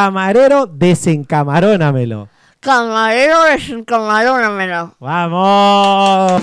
[0.00, 2.28] Camarero, desencamarónamelo.
[2.60, 4.94] Camarero desencamarónamelo.
[5.00, 6.40] ¡Vamos!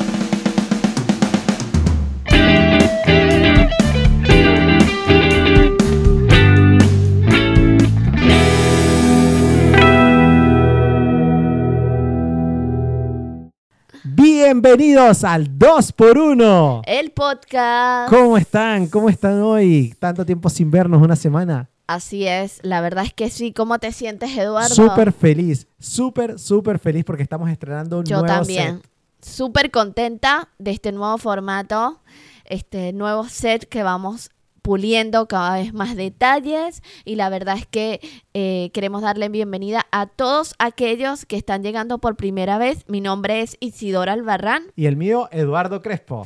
[14.04, 16.82] Bienvenidos al 2x1.
[16.86, 18.10] El podcast.
[18.10, 18.88] ¿Cómo están?
[18.88, 19.96] ¿Cómo están hoy?
[19.98, 21.70] Tanto tiempo sin vernos, una semana.
[21.88, 23.54] Así es, la verdad es que sí.
[23.54, 24.74] ¿Cómo te sientes, Eduardo?
[24.74, 28.82] Súper feliz, súper, súper feliz porque estamos estrenando un Yo nuevo también.
[29.22, 32.02] Súper contenta de este nuevo formato,
[32.46, 34.30] este nuevo set que vamos
[34.66, 38.00] puliendo cada vez más detalles y la verdad es que
[38.34, 42.84] eh, queremos darle bienvenida a todos aquellos que están llegando por primera vez.
[42.88, 46.26] Mi nombre es Isidora Albarrán Y el mío, Eduardo Crespo.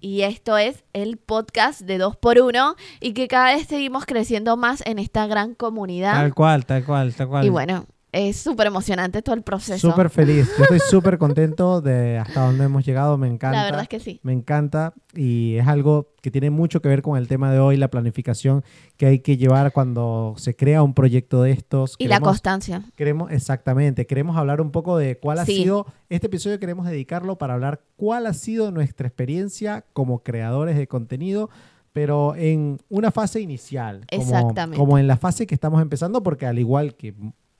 [0.00, 4.98] Y esto es el podcast de 2x1 y que cada vez seguimos creciendo más en
[4.98, 6.14] esta gran comunidad.
[6.14, 7.44] Tal cual, tal cual, tal cual.
[7.44, 9.90] Y bueno, es súper emocionante todo el proceso.
[9.90, 10.50] Súper feliz.
[10.58, 13.16] Yo estoy súper contento de hasta dónde hemos llegado.
[13.18, 13.58] Me encanta.
[13.58, 14.20] La verdad es que sí.
[14.22, 17.76] Me encanta y es algo que tiene mucho que ver con el tema de hoy,
[17.76, 18.62] la planificación
[18.96, 21.94] que hay que llevar cuando se crea un proyecto de estos.
[21.98, 22.82] Y la constancia.
[22.96, 25.62] Queremos, exactamente, queremos hablar un poco de cuál ha Sí.
[25.62, 30.86] sido, este episodio queremos dedicarlo para hablar cuál ha sido nuestra experiencia como creadores de
[30.88, 31.48] contenido,
[31.92, 34.76] pero en una fase inicial, como, Exactamente.
[34.78, 37.14] como en la fase que estamos empezando, porque al igual que,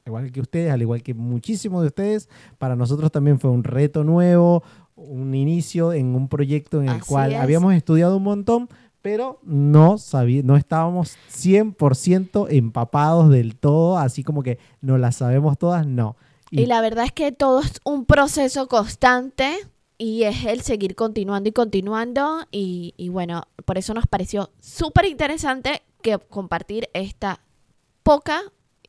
[0.07, 4.03] igual que ustedes, al igual que muchísimos de ustedes, para nosotros también fue un reto
[4.05, 4.63] nuevo,
[4.97, 7.39] un inicio en un proyecto en el Así cual es.
[7.41, 8.69] habíamos estudiado un montón,
[9.03, 15.59] pero no, sabí- no estábamos 100% empapados del todo, así como que no las sabemos
[15.59, 16.17] todas, no.
[16.51, 19.55] Y la verdad es que todo es un proceso constante
[19.99, 22.41] y es el seguir continuando y continuando.
[22.51, 27.41] Y, y bueno, por eso nos pareció súper interesante que compartir esta
[28.03, 28.41] poca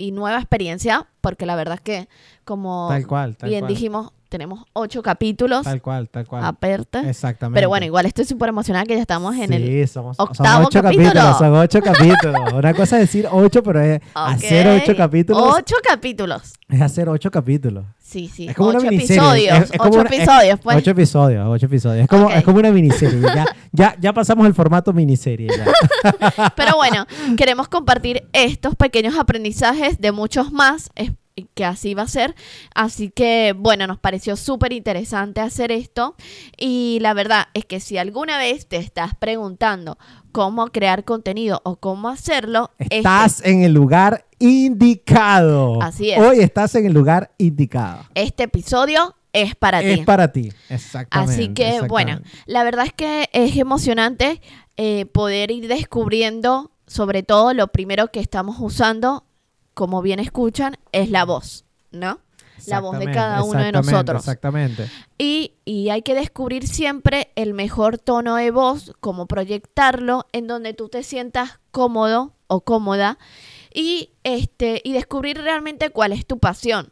[0.02, 2.10] y nueva experiencia, porque la verdad es que,
[2.44, 3.74] como tal cual, tal bien cual.
[3.74, 6.46] dijimos, tenemos ocho capítulos Tal cual, tal cual.
[6.46, 7.08] aparte.
[7.10, 7.58] Exactamente.
[7.58, 9.88] Pero bueno, igual estoy súper emocionada que ya estamos en el...
[9.90, 11.08] Somos, son octavo ocho capítulo.
[11.12, 11.38] capítulos.
[11.38, 12.54] Son ocho capítulos.
[12.54, 15.44] Una cosa es decir ocho, pero es hacer Ok, ocho capítulos.
[15.58, 16.54] Ocho capítulos.
[16.70, 17.84] Es hacer ocho capítulos.
[18.00, 18.48] Sí, sí.
[18.48, 19.18] Es como ocho una miniserie.
[19.22, 19.58] episodios.
[19.58, 20.78] Es- es como ocho una- episodios, pues.
[20.78, 22.04] Ocho episodios, ocho episodios.
[22.04, 23.22] Es como, es como una miniserie.
[23.22, 25.50] Ya, ya, ya pasamos el formato miniserie.
[25.50, 26.52] ya.
[26.56, 27.06] Pero bueno,
[27.38, 31.12] queremos compartir estos pequeños aprendizajes de muchos más, es-
[31.54, 32.36] que así va a ser.
[32.76, 36.16] Así que, bueno, nos pareció súper interesante hacer esto.
[36.58, 39.98] Y la verdad es que si alguna vez te estás preguntando
[40.32, 45.82] cómo crear contenido o cómo hacerlo, este- Estás en el lugar indicado.
[45.82, 46.20] Así es.
[46.20, 48.04] Hoy estás en el lugar indicado.
[48.16, 50.06] este, episodio es para es ti.
[50.06, 50.52] para ti.
[50.70, 51.34] Exactamente.
[51.34, 54.42] Así que, bueno, la verdad es que es emocionante
[54.78, 59.24] eh, poder ir descubriendo, sobre todo lo primero que estamos usando,
[59.82, 62.20] como bien escuchan, es la voz, ¿no?
[62.68, 64.22] La voz de cada uno de nosotros.
[64.22, 64.88] Exactamente.
[65.18, 70.76] Y, y hay que descubrir siempre el mejor tono de voz, cómo proyectarlo, en donde
[70.76, 73.18] tú te sientas cómodo o cómoda
[73.74, 76.92] y, este, y descubrir realmente cuál es tu pasión.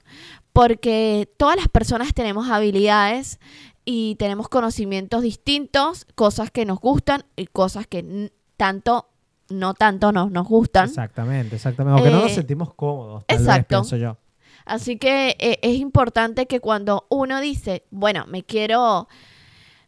[0.51, 3.39] Porque todas las personas tenemos habilidades
[3.85, 9.08] y tenemos conocimientos distintos, cosas que nos gustan y cosas que tanto,
[9.49, 10.85] no tanto nos, nos gustan.
[10.87, 11.99] Exactamente, exactamente.
[11.99, 13.59] Aunque no nos Eh, sentimos cómodos, tal exacto.
[13.59, 14.17] vez, pienso yo.
[14.65, 19.07] Así que eh, es importante que cuando uno dice, bueno, me quiero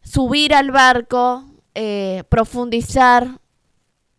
[0.02, 3.38] subir al barco, eh, profundizar,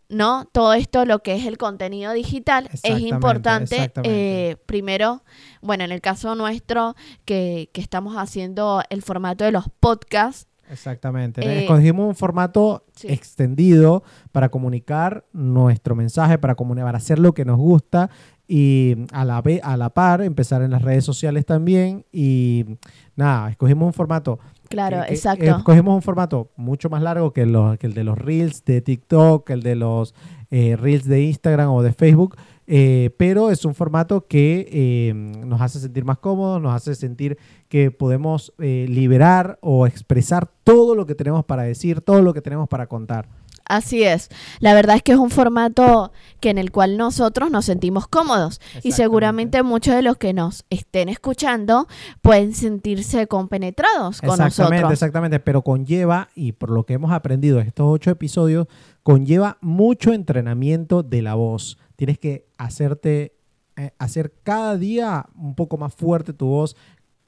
[0.08, 0.46] ¿no?
[0.54, 5.24] Todo esto, lo que es el contenido digital, es importante, eh, primero,
[5.62, 6.96] bueno, en el caso nuestro,
[7.26, 11.42] que, que estamos haciendo el formato de los podcasts, Exactamente.
[11.42, 13.08] Eh, Escogimos un formato sí.
[13.10, 18.10] extendido para comunicar nuestro mensaje, para, comuni- para hacer lo que nos gusta
[18.48, 22.06] y a la, a la par empezar en las redes sociales también.
[22.12, 22.66] Y
[23.16, 24.40] nada, escogimos un formato.
[24.70, 25.46] claro, que- exacto.
[25.46, 29.46] Escogimos un formato mucho más largo que, los- que el de los Reels de TikTok,
[29.48, 30.14] que el de los
[30.52, 32.36] eh, Reels de Instagram o de Facebook.
[32.68, 37.38] Eh, pero es un formato que eh, nos hace sentir más cómodos, nos hace sentir
[37.68, 42.42] que podemos eh, liberar o expresar todo lo que tenemos para decir, todo lo que
[42.42, 43.28] tenemos para contar.
[43.66, 44.30] Así es.
[44.60, 46.12] La verdad es que es un formato
[46.42, 48.92] que en el cual nosotros nos sentimos cómodos y Exactamente.
[48.92, 51.88] seguramente muchos de los que nos estén escuchando
[52.22, 54.92] pueden sentirse compenetrados con exactamente, nosotros.
[54.94, 58.68] exactamente, pero conlleva, y por lo que hemos aprendido en estos ocho episodios,
[59.02, 61.78] conlleva mucho entrenamiento de la voz.
[62.04, 63.34] Tienes que hacerte,
[63.78, 66.76] eh, hacer cada día un poco más fuerte tu voz,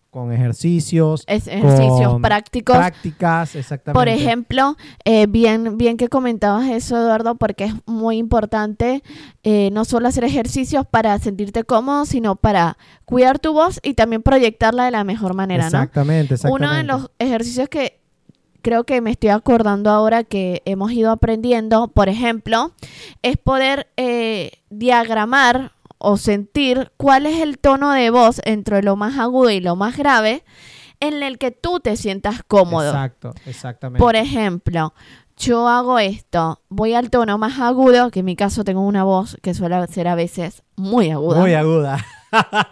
[0.10, 2.75] con ejercicios, Es ejercicios con prácticos.
[2.75, 3.98] prácticas, exactamente.
[3.98, 4.75] Por ejemplo,
[5.06, 9.01] eh, bien, bien que comentabas eso, Eduardo, porque es muy importante
[9.44, 14.24] eh, no solo hacer ejercicios para sentirte cómodo, sino para cuidar tu voz y también
[14.24, 15.68] proyectarla de la mejor manera, ¿no?
[15.68, 16.66] exactamente, exactamente.
[16.66, 18.01] Uno de los ejercicios que
[18.66, 22.72] creo que me estoy acordando ahora que hemos ido aprendiendo, por ejemplo,
[23.22, 29.20] es poder eh, diagramar o sentir cuál es el tono de voz entre lo más
[29.20, 30.44] agudo y lo más grave
[31.00, 32.90] en el que tú te sientas cómodo.
[32.90, 34.00] Exacto, exactamente.
[34.00, 34.96] Por ejemplo,
[35.38, 39.38] yo hago esto, voy al tono más agudo, que en mi caso tengo una voz
[39.42, 41.40] que suele ser a veces muy aguda.
[41.40, 42.06] Muy aguda.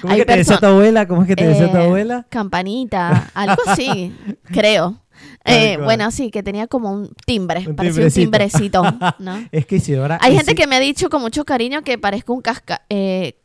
[0.00, 1.06] ¿Cómo Hay es que te decía tu abuela?
[1.06, 2.26] ¿Cómo es que te decía tu Eh, abuela?
[2.28, 4.96] Campanita, algo así, creo.
[5.44, 8.82] Eh, bueno, sí, que tenía como un timbre, Un parecía un timbrecito.
[9.18, 9.44] ¿no?
[9.52, 10.18] Es que Isidora...
[10.20, 12.82] Hay y gente si- que me ha dicho con mucho cariño que parezco un casca,
[12.88, 13.36] eh,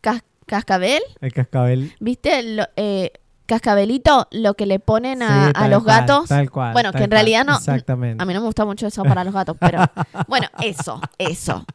[0.00, 1.92] cas- cascabel, El cascabel.
[2.00, 2.42] ¿viste?
[2.42, 3.12] Lo- eh,
[3.50, 6.28] cascabelito, lo que le ponen a, Sí, a tal los cual, gatos.
[6.28, 6.72] Tal cual.
[6.72, 7.56] bueno, tal que en cual, realidad no.
[7.56, 8.22] Exactamente.
[8.22, 9.80] A mí no me gusta mucho eso para los gatos, pero
[10.28, 11.64] bueno, eso, eso.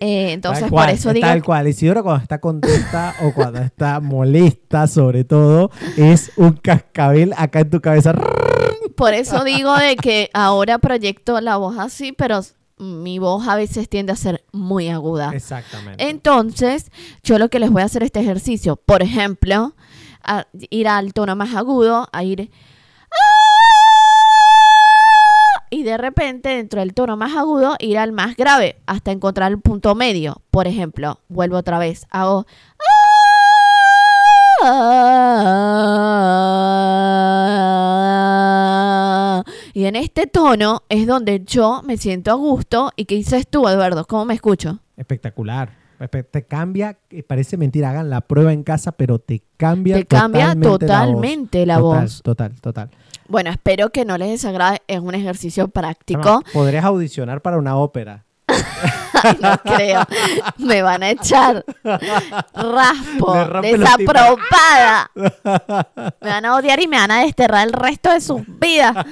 [0.00, 1.68] Eh, entonces, por eso es digo, Tal cual.
[1.68, 7.70] Isidora cuando está contenta o cuando está molesta, sobre todo, es un cascabel acá en
[7.70, 8.12] tu cabeza.
[8.96, 12.40] por eso digo de que ahora proyecto la voz así, pero
[12.78, 15.30] mi voz a veces tiende a ser muy aguda.
[15.34, 16.08] Exactamente.
[16.08, 16.90] Entonces,
[17.22, 19.74] yo lo que les voy a hacer este ejercicio, por ejemplo,
[20.70, 22.50] ir al tono más agudo, a ir
[25.72, 29.58] y de repente dentro del tono más agudo ir al más grave hasta encontrar el
[29.58, 30.42] punto medio.
[30.50, 32.46] Por ejemplo, vuelvo otra vez, hago
[39.74, 42.92] y en este tono es donde yo me siento a gusto.
[42.94, 44.06] ¿Y qué dices tú, Eduardo?
[44.06, 44.78] ¿Cómo me escucho?
[44.96, 45.81] Espectacular.
[46.08, 50.54] Te cambia, eh, parece mentira, hagan la prueba en casa, pero te cambia Te cambia
[50.58, 52.22] totalmente la la voz.
[52.22, 52.90] Total, total, total.
[53.28, 54.82] Bueno, espero que no les desagrade.
[54.88, 56.42] Es un ejercicio práctico.
[56.52, 58.24] Podrías audicionar para una ópera.
[59.40, 60.02] no creo.
[60.58, 61.64] Me van a echar
[62.54, 65.10] raspo, desaprobada.
[65.14, 68.94] Me van a odiar y me van a desterrar el resto de sus vidas.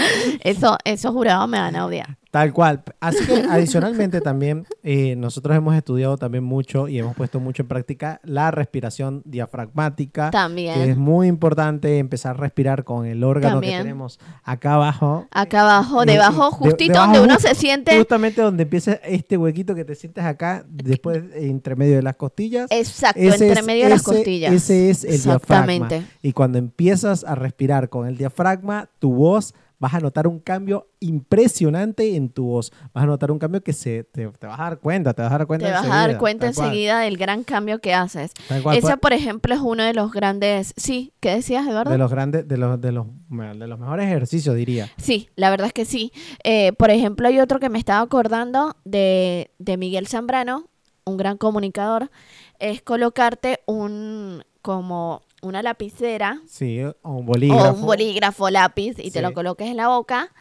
[0.42, 2.16] Eso, eso jurado me van a odiar.
[2.30, 2.82] Tal cual.
[3.00, 7.68] Así que adicionalmente también eh, nosotros hemos estudiado también mucho y hemos puesto mucho en
[7.68, 10.30] práctica la respiración diafragmática.
[10.30, 10.74] También.
[10.74, 13.78] Que es muy importante empezar a respirar con el órgano También.
[13.78, 15.26] que tenemos acá abajo.
[15.32, 17.98] Acá abajo, debajo, de- justito debajo donde uno se siente.
[17.98, 22.14] Justamente donde empieza este huequito que te sientes acá, después eh, entre medio de las
[22.14, 22.68] costillas.
[22.70, 24.52] Exacto, Ese entre es- medio de las costillas.
[24.54, 25.72] Ese es el diafragma.
[25.74, 26.02] Exactamente.
[26.22, 30.86] Y cuando empiezas a respirar con el diafragma, tu voz vas a notar un cambio
[31.00, 32.70] impresionante en tu voz.
[32.92, 35.32] Vas a notar un cambio que se te, te vas a dar cuenta, te vas
[35.32, 37.94] a dar cuenta Te vas a dar enseguida, cuenta cual, enseguida del gran cambio que
[37.94, 38.32] haces.
[38.62, 38.76] cual.
[38.76, 40.74] Ese, Pues, por ejemplo, es uno de los grandes.
[40.76, 41.90] Sí, ¿qué decías, Eduardo?
[41.90, 44.90] de los grandes, de los, de los, de los mejores ejercicios, diría.
[44.98, 46.12] Sí, la verdad es que sí.
[46.44, 50.66] Eh, por ejemplo, hay otro que me estaba acordando de, de Miguel Zambrano,
[51.04, 52.10] un gran comunicador,
[52.58, 57.72] es colocarte un como una lapicera Sí, o un o bolígrafo.
[57.74, 60.32] un bolígrafo lápiz y te lo coloques en la boca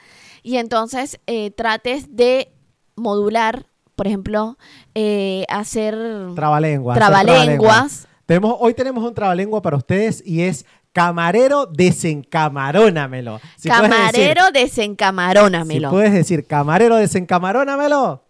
[0.43, 2.51] y entonces eh, trates de
[2.95, 3.65] modular,
[3.95, 4.57] por ejemplo,
[4.95, 5.95] eh, hacer
[6.35, 6.97] Trabalenguas.
[6.97, 6.97] trabalenguas.
[6.97, 8.07] trabalenguas.
[8.25, 13.39] Tenemos, hoy tenemos un trabalengua para ustedes y es camarero desencamarónamelo.
[13.57, 15.89] Si puedes decir- Camarero desencamarónamelo.
[15.89, 18.23] Si puedes decir camarero desencamarónamelo,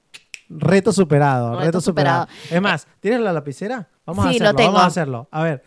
[0.49, 2.23] reto superado, Reto reto, superado.
[2.27, 2.55] superado.
[2.55, 3.87] Es más, ¿tienes la lapicera?
[4.05, 4.71] Vamos a Sí, lo hacerlo, tengo.
[4.73, 5.27] vamos a hacerlo.
[5.31, 5.63] A ver.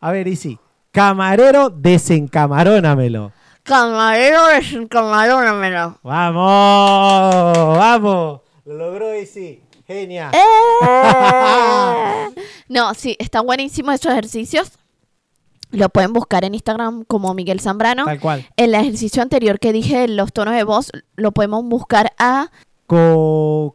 [0.00, 0.58] A ver, Isi.
[0.92, 3.32] Camarero desencamarónamelo.
[3.62, 5.98] Camarero desencamarónamelo.
[6.02, 8.40] Vamos, vamos.
[8.64, 9.62] Lo logró Isi.
[9.86, 10.30] Genia.
[10.32, 10.38] ¡Eh!
[12.68, 14.72] No, sí, están buenísimos esos ejercicios.
[15.70, 18.04] Lo pueden buscar en Instagram como Miguel Zambrano.
[18.04, 18.46] Tal cual.
[18.56, 22.50] El ejercicio anterior que dije, los tonos de voz, lo podemos buscar a
[22.86, 23.74] Co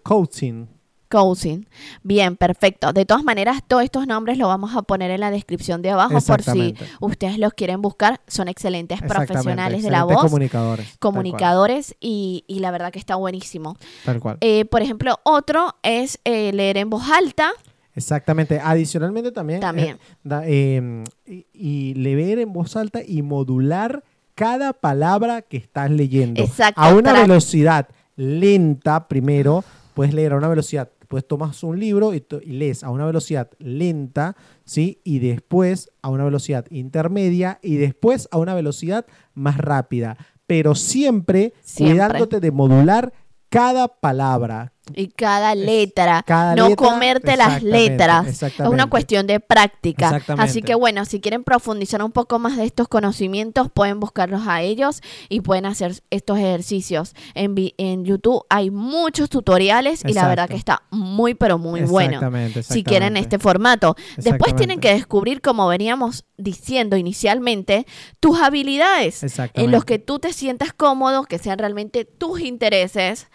[1.13, 1.65] Coaching.
[2.01, 2.91] Bien, perfecto.
[2.91, 6.19] De todas maneras, todos estos nombres los vamos a poner en la descripción de abajo
[6.19, 8.19] por si ustedes los quieren buscar.
[8.27, 10.97] Son excelentes profesionales de la voz, comunicadores.
[10.97, 13.77] comunicadores y, y la verdad que está buenísimo.
[14.03, 14.37] Tal cual.
[14.41, 17.51] Eh, por ejemplo, otro es eh, leer en voz alta.
[17.93, 18.59] Exactamente.
[18.59, 19.59] Adicionalmente también.
[19.59, 19.99] También.
[20.45, 24.03] eh, eh, y, y leer en voz alta y modular
[24.33, 26.41] cada palabra que estás leyendo.
[26.41, 29.63] Exacto, A una velocidad lenta primero.
[29.93, 30.89] Puedes leer a una velocidad.
[31.13, 34.99] Pues tomas un libro y lees a una velocidad lenta, ¿sí?
[35.03, 39.05] Y después a una velocidad intermedia y después a una velocidad
[39.35, 40.17] más rápida.
[40.47, 41.97] Pero siempre, Siempre.
[41.97, 43.13] cuidándote de modular
[43.49, 48.43] cada palabra, y cada letra, cada no letra, comerte las letras.
[48.43, 50.21] Es una cuestión de práctica.
[50.37, 54.61] Así que bueno, si quieren profundizar un poco más de estos conocimientos, pueden buscarlos a
[54.61, 57.13] ellos y pueden hacer estos ejercicios.
[57.33, 62.15] En, en YouTube hay muchos tutoriales y la verdad que está muy, pero muy bueno.
[62.15, 63.95] Exactamente, Si quieren este formato.
[64.17, 67.85] Después tienen que descubrir, como veníamos diciendo inicialmente,
[68.19, 69.23] tus habilidades
[69.53, 73.27] en los que tú te sientas cómodo, que sean realmente tus intereses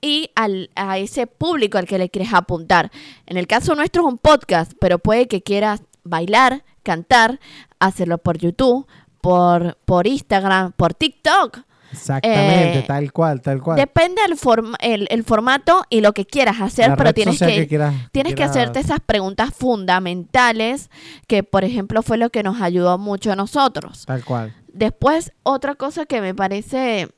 [0.00, 2.90] y al, a ese público al que le quieres apuntar.
[3.26, 7.40] En el caso nuestro es un podcast, pero puede que quieras bailar, cantar,
[7.80, 8.86] hacerlo por YouTube,
[9.20, 11.58] por, por Instagram, por TikTok.
[11.90, 13.78] Exactamente, eh, tal cual, tal cual.
[13.78, 17.66] Depende del form- el, el formato y lo que quieras hacer, La pero tienes que,
[17.66, 20.90] quieras- tienes que hacerte esas preguntas fundamentales
[21.26, 24.04] que, por ejemplo, fue lo que nos ayudó mucho a nosotros.
[24.06, 24.54] Tal cual.
[24.72, 27.08] Después, otra cosa que me parece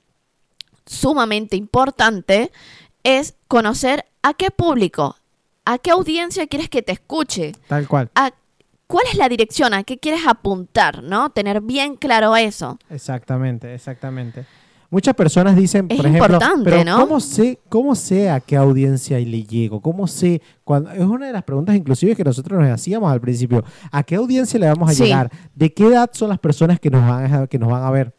[0.86, 2.50] sumamente importante
[3.02, 5.16] es conocer a qué público,
[5.64, 8.10] a qué audiencia quieres que te escuche, Tal cual.
[8.14, 8.30] a
[8.86, 11.30] cuál es la dirección, a qué quieres apuntar, ¿no?
[11.30, 12.78] Tener bien claro eso.
[12.90, 14.44] Exactamente, exactamente.
[14.92, 16.98] Muchas personas dicen, Es por ejemplo, importante, pero ¿no?
[16.98, 19.80] ¿cómo sé, ¿cómo sé a qué audiencia le llego?
[19.80, 20.42] ¿Cómo sé?
[20.64, 23.62] Cuando, es una de las preguntas inclusive que nosotros nos hacíamos al principio.
[23.92, 25.04] ¿A qué audiencia le vamos a Sí.
[25.04, 25.30] llegar?
[25.54, 28.12] ¿De qué edad son las personas que nos van a, que nos van a ver?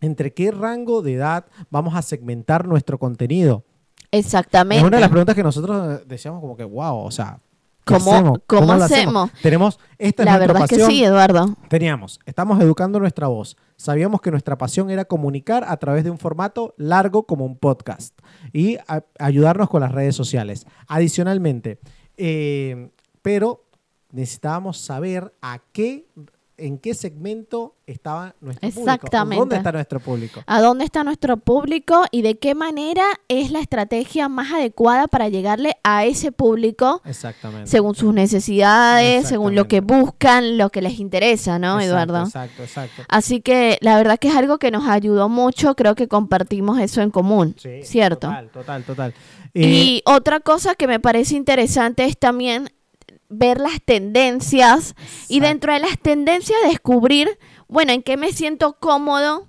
[0.00, 3.64] ¿Entre qué rango de edad vamos a segmentar nuestro contenido?
[4.10, 4.78] Exactamente.
[4.80, 7.40] Es una de las preguntas que nosotros decíamos como que, wow, o sea,
[7.84, 8.38] ¿qué ¿Cómo- hacemos?
[8.46, 9.30] cómo hacemos?
[9.42, 11.54] Tenemos, esta es la verdad es que sí, Eduardo.
[11.68, 13.56] Teníamos, estamos educando nuestra voz.
[13.76, 18.18] Sabíamos que nuestra pasión era comunicar a través de un formato largo como un podcast
[18.52, 20.66] y a- ayudarnos con las redes sociales.
[20.86, 21.78] Adicionalmente,
[22.16, 22.90] eh,
[23.20, 23.64] pero
[24.10, 26.06] necesitábamos saber a qué,
[26.58, 28.80] en qué segmento estaba nuestro público.
[28.92, 29.38] Exactamente.
[29.40, 30.42] ¿Dónde está nuestro público?
[30.46, 35.28] ¿A dónde está nuestro público y de qué manera es la estrategia más adecuada para
[35.28, 37.70] llegarle a ese público Exactamente.
[37.70, 42.26] según sus necesidades, según lo que buscan, lo que les interesa, ¿no, Exacto, Eduardo?
[42.26, 43.02] Exacto, exacto.
[43.08, 47.00] Así que la verdad que es algo que nos ayudó mucho, creo que compartimos eso
[47.02, 48.26] en común, Sí, ¿cierto?
[48.28, 49.14] Total, total, total.
[49.54, 52.68] Eh, Y otra cosa que me parece interesante es también
[53.28, 54.94] ver las tendencias
[55.28, 59.48] y dentro de las tendencias descubrir, bueno, en qué me siento cómodo,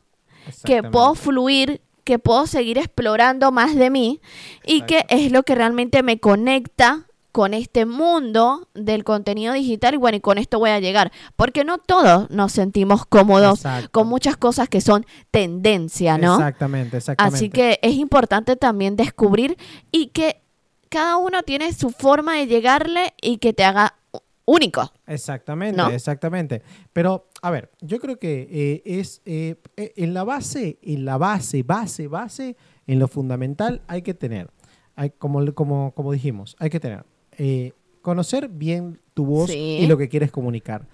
[0.65, 4.19] que puedo fluir, que puedo seguir explorando más de mí
[4.65, 9.93] y que es lo que realmente me conecta con este mundo del contenido digital.
[9.93, 13.89] Y bueno, y con esto voy a llegar, porque no todos nos sentimos cómodos Exacto.
[13.91, 16.33] con muchas cosas que son tendencia, ¿no?
[16.33, 17.35] Exactamente, exactamente.
[17.35, 19.57] Así que es importante también descubrir
[19.91, 20.41] y que
[20.89, 23.95] cada uno tiene su forma de llegarle y que te haga
[24.45, 24.91] único.
[25.05, 25.89] Exactamente, ¿No?
[25.89, 26.63] exactamente.
[26.91, 31.17] Pero, a ver, yo creo que eh, es eh, eh, en la base, en la
[31.17, 34.49] base, base, base, en lo fundamental hay que tener,
[34.95, 37.05] hay, como, como, como dijimos, hay que tener,
[37.37, 39.79] eh, conocer bien tu voz Sí.
[39.81, 40.87] y lo que quieres comunicar.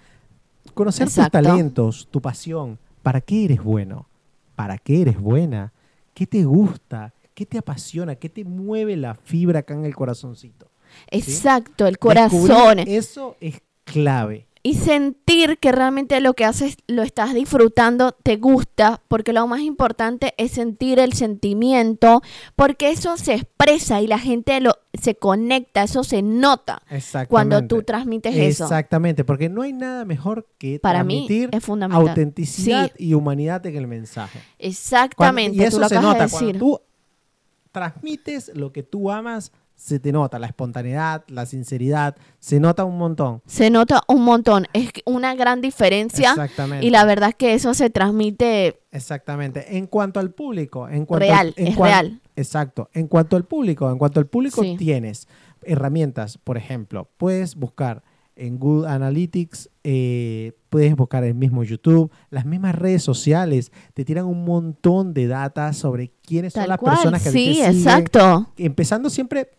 [0.74, 1.38] Conocer Exacto.
[1.38, 4.06] tus talentos, tu pasión, para qué eres bueno,
[4.54, 5.72] para qué eres buena,
[6.12, 10.70] qué te gusta, qué te apasiona, qué te mueve la fibra acá en el corazoncito.
[11.10, 12.78] Exacto, el Descubrir corazón.
[12.80, 14.46] Eso es clave.
[14.62, 19.60] Y sentir que realmente lo que haces lo estás disfrutando, te gusta, porque lo más
[19.60, 22.20] importante es sentir el sentimiento,
[22.56, 27.28] porque eso se expresa y la gente lo, se conecta, eso se nota Exactamente.
[27.30, 28.64] cuando tú transmites eso.
[28.64, 32.08] Exactamente, porque no hay nada mejor que Para mí transmitir es fundamental.
[32.08, 33.10] autenticidad Sí.
[33.10, 34.40] y humanidad en el mensaje.
[34.40, 36.80] Cuando- Exactamente, y eso tú lo se acabas nota de cuando tú
[37.80, 42.96] transmites lo que tú amas, se te nota la espontaneidad, la sinceridad, se nota un
[42.96, 43.42] montón.
[43.44, 46.86] Se nota un montón, es una gran diferencia Exactamente.
[46.86, 49.76] y la verdad es que eso se transmite Exactamente.
[49.76, 52.20] En cuanto al público, en cuanto real, al, en es cuan- real.
[52.36, 52.88] Exacto.
[52.94, 54.76] En cuanto al público, en cuanto al público Sí.
[54.78, 55.28] tienes
[55.62, 58.02] herramientas, por ejemplo, puedes buscar
[58.36, 64.26] en Google Analytics, eh, puedes buscar el mismo YouTube, las mismas redes sociales te tiran
[64.26, 67.70] un montón de data sobre quiénes son las cual, personas que sí, te siguen.
[67.76, 68.50] exacto.
[68.58, 69.50] Empezando siempre,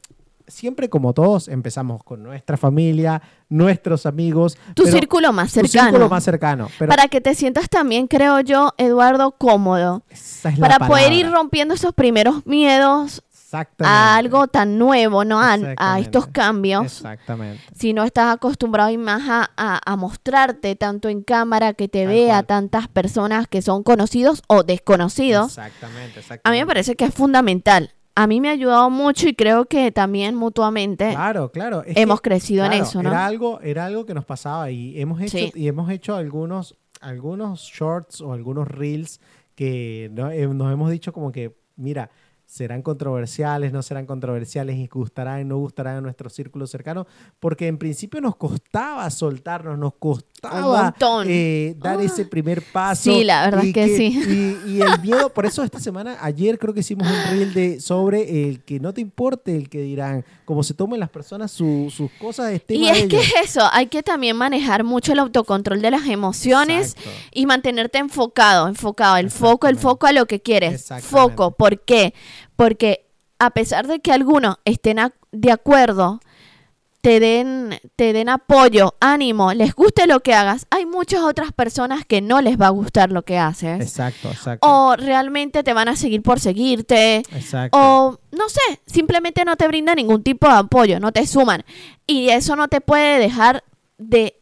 [0.46, 5.90] siempre como todos, empezamos con nuestra familia, nuestros amigos, Tu pero círculo más tu cercano.
[5.90, 6.68] círculo más cercano.
[6.78, 10.04] Pero para que te sientas también, creo yo, Eduardo, cómodo.
[10.10, 13.98] esa es la Para poder ir rompiendo esos primeros miedos Exactamente.
[13.98, 15.40] a algo tan nuevo, ¿no?
[15.40, 16.84] A, estos cambios.
[16.84, 17.64] Exactamente.
[17.74, 22.04] Si no estás acostumbrado y más a, a- a mostrarte tanto en cámara, que te
[22.04, 22.46] Tal vea cual.
[22.46, 26.42] tantas personas que son conocidos o desconocidos, Exactamente, exactamente.
[26.44, 27.92] a mí me parece que es fundamental.
[28.16, 31.84] A mí me ha ayudado mucho y creo que también mutuamente Claro, claro.
[31.86, 33.10] es hemos que, crecido en eso, ¿no?
[33.12, 35.52] Era algo, era algo que nos pasaba y hemos hecho, Sí.
[35.56, 39.22] y hemos hecho algunos, algunos shorts o algunos reels
[39.56, 42.10] que eh, nos hemos dicho como que, mira,
[42.48, 47.06] serán controversiales, no serán controversiales, y gustarán, no gustarán a nuestro círculo cercano,
[47.40, 51.26] porque en principio nos costaba soltarnos, nos costaba Un montón.
[51.30, 52.04] eh, dar Ah.
[52.04, 53.04] ese primer paso.
[53.12, 54.58] Sí, la verdad y es que sí.
[54.66, 57.82] Y, y el miedo, por eso esta semana, ayer creo que hicimos un reel de,
[57.82, 61.92] sobre el que no te importe el que dirán, cómo se tomen las personas su-
[61.96, 63.34] sus cosas, es tema Y de es que ellos.
[63.44, 67.10] es eso, hay que también manejar mucho el autocontrol de las emociones Exacto.
[67.34, 70.88] y mantenerte enfocado, enfocado, el foco, el foco a lo que quieres.
[71.02, 72.14] Foco, ¿por qué?
[72.56, 73.06] Porque
[73.40, 76.20] a pesar de que algunos estén a- de acuerdo,
[77.08, 82.04] te den, te den apoyo, ánimo, les guste lo que hagas, hay muchas otras personas
[82.04, 83.80] que no les va a gustar lo que haces.
[83.80, 84.68] Exacto, exacto.
[84.68, 87.20] O realmente te van a seguir por seguirte.
[87.20, 87.78] exacto.
[87.78, 91.64] O no sé, simplemente no te brinda ningún tipo de apoyo, no te suman.
[92.06, 93.64] Y eso no te puede dejar
[93.98, 94.42] de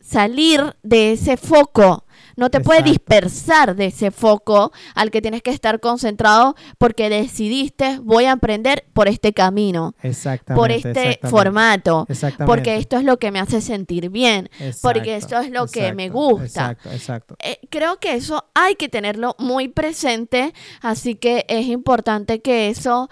[0.00, 5.50] salir de ese foco, no te puede dispersar de ese foco al que tienes que
[5.50, 10.60] estar concentrado porque decidiste voy a aprender por este camino, Exactamente.
[10.60, 11.28] por este exactamente.
[11.28, 12.50] formato, Exactamente.
[12.50, 14.50] porque esto es lo que me hace sentir bien.
[14.82, 16.76] porque Exacto, esto es lo que me gusta.
[16.92, 17.36] Exacto.
[17.40, 23.08] Eh, creo que eso hay que tenerlo muy presente, así que es importante que eso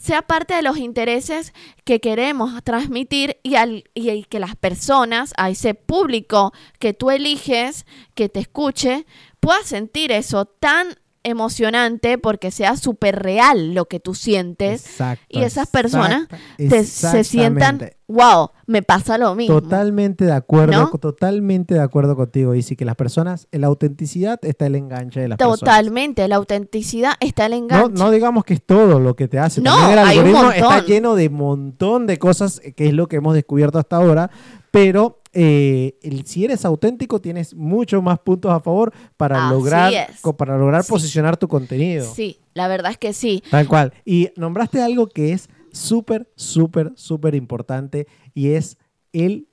[0.00, 1.52] sea parte de los intereses
[1.84, 7.84] que queremos transmitir y, al, y que las personas, a ese público que tú eliges,
[8.14, 9.06] que te escuche,
[9.40, 15.42] pueda sentir eso tan emocionante porque sea súper real lo que tú sientes Exacto, y
[15.42, 19.60] esas personas te- se sientan, wow, me pasa lo mismo.
[19.60, 20.98] Totalmente de acuerdo, ¿No?
[20.98, 25.28] totalmente de acuerdo contigo, y sí que las personas, la autenticidad está el enganche de
[25.28, 25.60] las personas.
[25.60, 27.98] Totalmente, la autenticidad está el enganche.
[28.02, 29.60] no digamos que es todo lo que te hace.
[29.60, 32.94] No, También el hay un algoritmo está lleno de montón de cosas, eh, que es
[32.94, 34.30] lo que hemos descubierto hasta ahora.
[34.70, 39.92] Pero eh, el- si eres auténtico, tienes muchos más puntos a favor para Así lograr,
[40.22, 40.90] co- para lograr Sí.
[40.90, 42.04] posicionar tu contenido.
[42.12, 43.42] Sí, la verdad es que sí.
[43.50, 43.92] Tal cual.
[44.04, 48.76] Y nombraste algo que es súper, súper, súper importante y es
[49.12, 49.46] el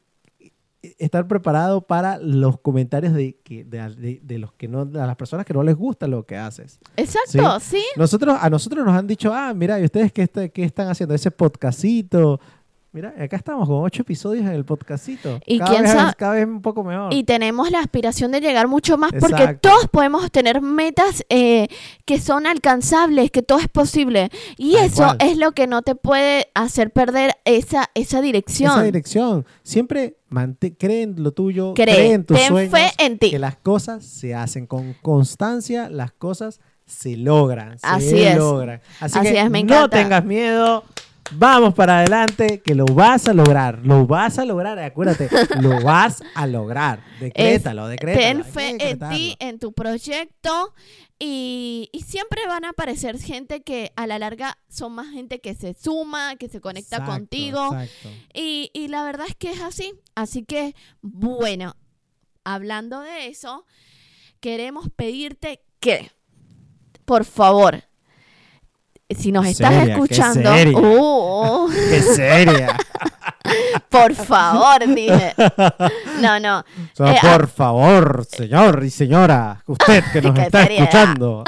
[1.00, 5.16] estar preparado para los comentarios de, que- de, de- de los que no, de las
[5.16, 6.80] personas que no les gusta lo que haces.
[6.96, 7.84] Exacto, sí.
[7.98, 11.14] Nosotros, a nosotros nos han dicho, ah, mira, ¿y ustedes qué, está- qué están haciendo?
[11.14, 12.40] Ese podcastito.
[12.98, 15.40] Mira, acá estamos con ocho episodios en el podcastito.
[15.46, 17.14] Y cada quién vez, sabe- cada vez un poco mejor.
[17.14, 21.68] Y tenemos la aspiración de llegar mucho más porque todos podemos tener metas eh,
[22.06, 24.32] que son alcanzables, que todo es posible.
[24.58, 25.18] Y Tal eso cual.
[25.20, 28.72] es lo que no te puede hacer perder esa, esa dirección.
[28.72, 29.46] Esa dirección.
[29.62, 30.18] Siempre
[30.80, 32.72] cree en lo tuyo, Cree, cree en tus ten sueños.
[32.74, 33.30] fe en ti.
[33.30, 37.78] Que las cosas se hacen con constancia, las cosas se logran.
[37.78, 38.38] Se Así es.
[38.38, 38.82] logran.
[39.00, 39.98] Así, Así que es, me no encanta.
[39.98, 40.84] tengas miedo.
[41.32, 43.80] Vamos para adelante, que lo vas a lograr.
[43.84, 45.30] Lo vas a lograr, acuérdate,
[45.62, 47.04] lo vas a lograr.
[47.20, 48.44] Decrétalo, decrétalo.
[48.44, 50.74] Ten fe en ti, en tu proyecto
[51.20, 55.54] y, y siempre van a aparecer gente que a la larga son más gente que
[55.56, 57.66] se suma, que se conecta Exacto, contigo.
[57.74, 58.10] exacto.
[58.34, 59.94] Y, y la verdad es que es así.
[60.16, 61.76] Así que, bueno,
[62.44, 63.66] hablando de eso,
[64.40, 66.12] queremos pedirte que,
[67.06, 67.84] por favor,
[69.16, 70.78] si nos estás Seria, qué escuchando, seria.
[70.78, 72.78] uh, ¡Qué seria!
[73.90, 75.34] por favor, dije.
[76.20, 76.66] No, no.
[76.94, 81.44] So, Eh, por favor, señor y señora, usted que nos Qué está escuchando.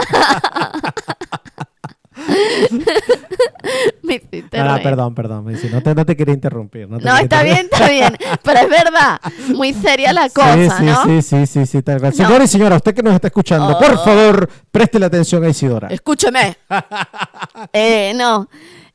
[4.04, 4.84] me No, no, reír.
[4.84, 5.46] perdón, perdón.
[5.46, 6.88] me dice, No te, no te quería interrumpir.
[6.90, 8.18] No, te No, quería está bien, está bien.
[8.44, 9.20] Pero es verdad,
[9.56, 11.04] muy seria la cosa, sí, sí, ¿no?
[11.06, 12.14] sí, sí, sí, sí, tal cual.
[12.14, 13.80] Señor y señora, usted que nos está escuchando, Oh.
[13.80, 15.88] por favor, préstele atención a Isidora.
[15.90, 16.58] Escúcheme.
[17.74, 18.48] Eh, no.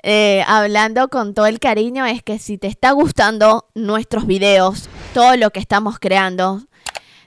[0.03, 5.37] Eh, hablando con todo el cariño, es que si te está gustando nuestros videos, todo
[5.37, 6.63] lo que estamos creando,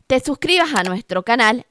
[0.08, 1.66] te suscribas a nuestro canal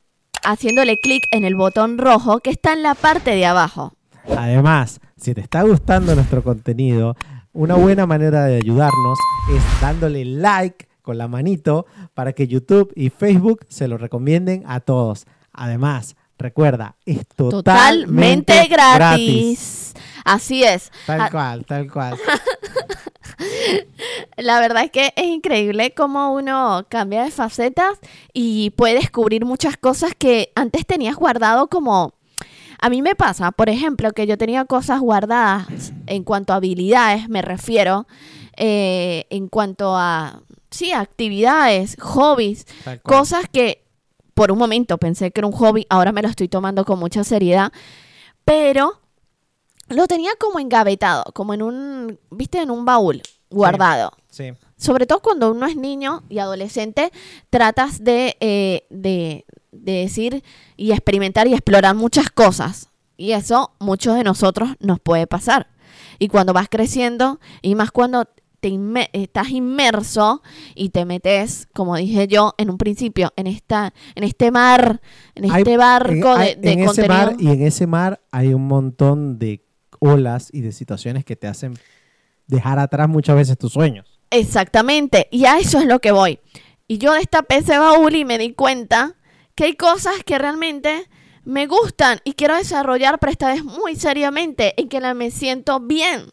[0.45, 3.95] haciéndole clic en el botón rojo que está en la parte de abajo.
[4.37, 7.17] Además, si te está gustando nuestro contenido,
[7.53, 9.19] una buena manera de ayudarnos
[9.55, 14.81] es dándole like con la manito para que YouTube y Facebook se lo recomienden a
[14.81, 15.27] todos.
[15.53, 19.95] Además, recuerda, es totalmente, Totalmente gratis.
[20.25, 20.91] Así es.
[21.07, 22.17] Tal Ah, cual, tal cual.
[24.37, 27.99] La verdad es que es increíble cómo uno cambia de facetas
[28.33, 32.15] y puede descubrir muchas cosas que antes tenías guardado como...
[32.79, 37.29] A mí me pasa, por ejemplo, que yo tenía cosas guardadas en cuanto a habilidades,
[37.29, 38.07] me refiero,
[38.57, 42.67] eh, en cuanto a, sí, actividades, hobbies,
[43.03, 43.85] cosas que
[44.35, 47.25] por un momento pensé que era un hobby, ahora me lo estoy tomando con mucha
[47.25, 47.73] seriedad,
[48.45, 49.01] pero
[49.89, 54.13] lo tenía como engavetado, como en un, viste, en un baúl guardado.
[54.29, 54.53] Sí.
[54.77, 57.11] Sobre todo cuando uno es niño y adolescente,
[57.51, 60.43] tratas de, eh, de, de decir
[60.77, 62.91] y experimentar y explorar muchas cosas.
[63.17, 65.69] Y eso muchos de nosotros nos puede pasar.
[66.19, 68.27] Y cuando vas creciendo, y más cuando
[68.61, 70.43] te inme- estás inmerso
[70.75, 75.01] y te metes, como dije yo en un principio, en esta, en este mar,
[75.35, 77.15] en Hay- este barco en, de, hay- de en ese contenido.
[77.15, 79.65] mar y en ese mar hay un montón de
[80.01, 81.75] olas y de situaciones que te hacen
[82.47, 84.16] dejar atrás muchas veces tus sueños.
[84.31, 86.41] Exactamente, y a eso es lo que voy.
[86.89, 89.15] Y yo destapé ese baúl y me di cuenta
[89.55, 91.09] que hay cosas que realmente
[91.45, 95.81] me gustan y quiero desarrollar, pero esta vez muy seriamente, en que la me siento
[95.81, 96.27] bien.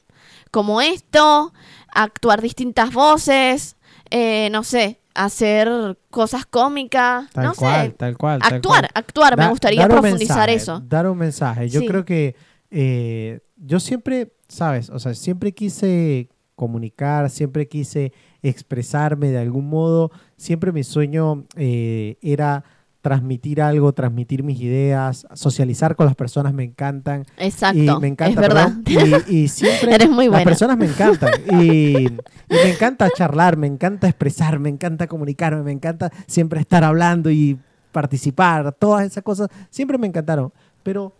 [0.51, 1.53] Como esto,
[1.93, 3.75] actuar distintas voces,
[4.09, 7.91] eh, no sé, hacer cosas cómicas, Tal no cual, sé.
[7.93, 8.39] tal cual.
[8.41, 8.91] tal Actuar, cual.
[8.93, 10.79] actuar, me gustaría profundizar mensaje, eso.
[10.85, 11.69] Dar un mensaje.
[11.69, 11.87] Yo Sí.
[11.87, 12.35] creo que
[12.71, 14.89] eh, yo siempre, ¿sabes?
[14.89, 20.11] O sea, siempre quise comunicar, siempre quise expresarme de algún modo.
[20.37, 22.63] Siempre mi sueño eh, era
[23.03, 27.25] transmitir algo, transmitir mis ideas, socializar con las personas me encantan.
[27.37, 28.71] Exacto, y me encanta, es verdad.
[28.85, 32.17] perdón, y, y siempre Eres muy las personas me encantan y, y
[32.49, 37.59] me encanta charlar, me encanta expresar, me encanta comunicarme, me encanta siempre estar hablando y
[37.91, 41.11] participar, todas esas cosas siempre me encantaron, pero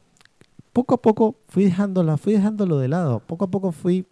[0.72, 4.06] poco a poco fui dejándolo, fui dejándolo de lado, poco a poco fui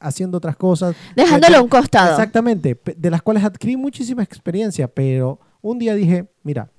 [0.00, 0.94] haciendo otras cosas.
[1.14, 2.10] Dejándolo a un costado.
[2.10, 6.70] Exactamente, de las cuales adquirí muchísima experiencia, pero un día dije, mira,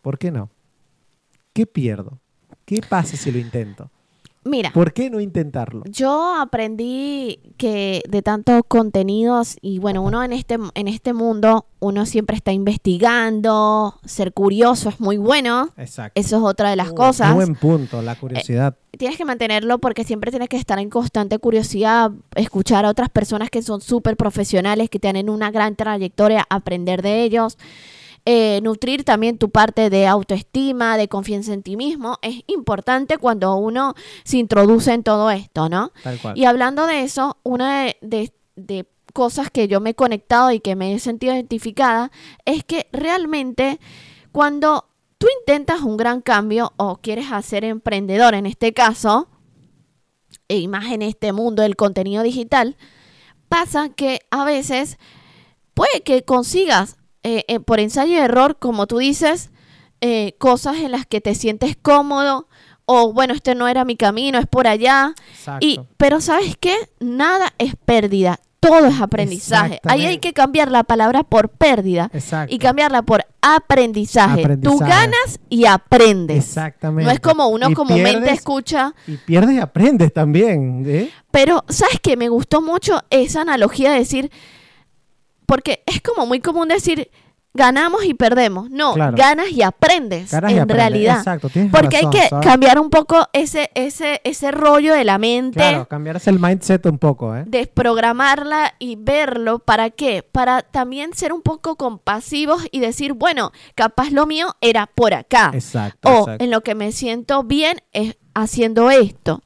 [0.00, 0.50] ¿por qué no?
[1.52, 2.18] ¿Qué pierdo?
[2.64, 3.90] ¿Qué pasa si lo intento?
[4.44, 5.84] Mira, ¿Por qué no intentarlo?
[5.86, 12.06] Yo aprendí que de tantos contenidos y bueno, uno en este en este mundo uno
[12.06, 15.70] siempre está investigando, ser curioso es muy bueno.
[15.76, 16.20] Exacto.
[16.20, 17.34] Eso es otra de las Muy- cosas.
[17.34, 18.76] Buen punto, la curiosidad.
[18.98, 23.48] Tienes que mantenerlo porque siempre tienes que estar en constante curiosidad, escuchar a otras personas
[23.48, 27.56] que son súper profesionales, que tienen una gran trayectoria, aprender de ellos.
[28.24, 33.56] Eh, nutrir también tu parte de autoestima, de confianza en ti mismo, es importante cuando
[33.56, 35.90] uno se introduce en todo esto, ¿no?
[36.04, 36.38] tal cual.
[36.38, 40.60] Y hablando de eso, una de, de- de cosas que yo me he conectado y
[40.60, 42.12] que me he sentido identificada
[42.44, 43.80] es que realmente
[44.30, 44.86] cuando
[45.18, 49.28] tú intentas un gran cambio o quieres hacer emprendedor en este caso,
[50.48, 52.76] y más en este mundo del contenido digital,
[53.48, 54.98] pasa que a veces
[55.74, 59.50] puede que consigas eh, eh, por ensayo y error, como tú dices,
[60.00, 62.48] eh, cosas en las que te sientes cómodo
[62.84, 65.14] o bueno, este no era mi camino, es por allá.
[65.30, 65.64] Exacto.
[65.66, 66.74] Y, pero ¿sabes qué?
[66.98, 69.80] Nada es pérdida, todo es aprendizaje.
[69.84, 72.52] Ahí hay que cambiar la palabra por pérdida Exacto.
[72.54, 74.56] y cambiarla por aprendizaje.
[74.58, 76.38] Tú ganas y aprendes.
[76.44, 77.06] Exactamente.
[77.06, 80.84] No es como uno Y comúnmente pierdes- escucha, Y pierdes y aprendes también.
[80.86, 81.10] ¿eh?
[81.30, 82.16] pero ¿sabes qué?
[82.16, 84.30] Me gustó mucho esa analogía de decir,
[85.46, 87.10] porque es como muy común decir,
[87.54, 88.70] ganamos y perdemos.
[88.70, 89.14] No, Claro.
[89.16, 90.76] ganas y aprendes Ganas y en aprendes.
[90.86, 91.18] realidad.
[91.18, 92.46] Exacto, Porque razón, hay que ¿sabes?
[92.46, 95.58] cambiar un poco ese, ese, ese rollo de la mente.
[95.58, 97.44] Claro, cambiarse el mindset un poco, ¿eh?
[97.46, 100.22] desprogramarla y verlo, ¿para qué?
[100.22, 105.50] Para también ser un poco compasivos y decir, bueno, capaz lo mío era por acá.
[105.52, 106.08] Exacto.
[106.08, 109.42] o exacto, en lo que me siento bien es haciendo esto.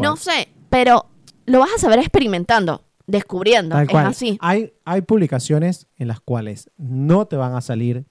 [0.00, 1.06] No sé, pero
[1.46, 3.74] lo vas a saber experimentando, descubriendo.
[3.76, 4.06] Tal es cual.
[4.06, 4.38] así.
[4.40, 8.04] Hay, hay publicaciones en las cuales no te van a salir,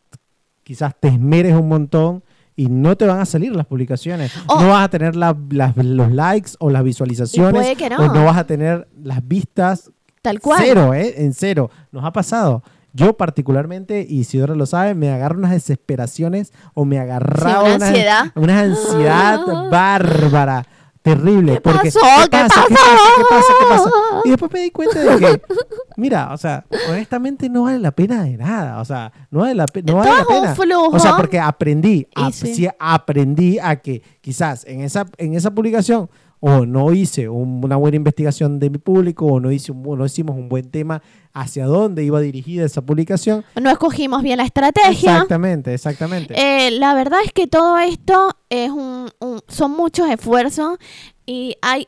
[0.63, 2.23] quizás te esmeres un montón
[2.55, 4.31] y no te van a salir las publicaciones.
[4.47, 4.61] Oh.
[4.61, 5.35] No vas a tener la-
[5.75, 7.53] los likes o las visualizaciones.
[7.61, 7.97] puede que no.
[7.97, 10.61] O no vas a tener las vistas Tal cual.
[10.63, 11.15] Cero, ¿eh?
[11.17, 11.69] En cero.
[11.91, 12.63] Nos ha pasado.
[12.93, 17.87] Yo particularmente, y Isidora lo sabe, me agarro unas desesperaciones o me agarraba una una
[17.87, 18.31] ansiedad.
[18.35, 19.39] Una ansiedad
[19.71, 20.65] bárbara.
[21.03, 21.53] Terrible.
[21.55, 21.99] ¿Qué porque, pasó?
[21.99, 22.65] ¿qué, ¿Qué pasa?
[22.67, 22.97] ¿Qué pasa?
[23.17, 23.53] ¿Qué pasa?
[23.59, 23.89] ¿Qué pasa?
[24.23, 25.41] Y después me di cuenta de que,
[25.97, 28.79] mira, o sea, honestamente no vale la pena de nada.
[28.79, 30.55] O sea, no vale la, pe- no vale la pena.
[30.79, 36.09] O sea, porque aprendí, sí aprendí a que quizás en esa, en esa publicación
[36.45, 40.05] o no hice un- una buena investigación de mi público o no, hice un, no
[40.05, 41.01] hicimos un buen tema
[41.31, 43.45] hacia dónde iba dirigida esa publicación.
[43.61, 44.91] No escogimos bien la estrategia.
[44.91, 46.33] Exactamente, exactamente.
[46.37, 50.77] Eh, la verdad es que todo esto es un, un- son muchos esfuerzos
[51.25, 51.87] y hay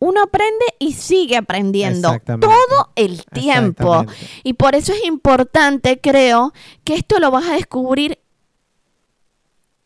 [0.00, 2.08] uno aprende y sigue aprendiendo
[2.48, 4.04] todo el tiempo.
[4.42, 6.52] Y por eso es importante, creo,
[6.82, 8.18] que esto lo vas a descubrir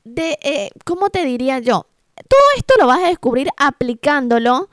[0.05, 1.87] de, eh, ¿cómo te diría yo?
[2.29, 4.69] Todo esto lo vas a descubrir aplicándolo,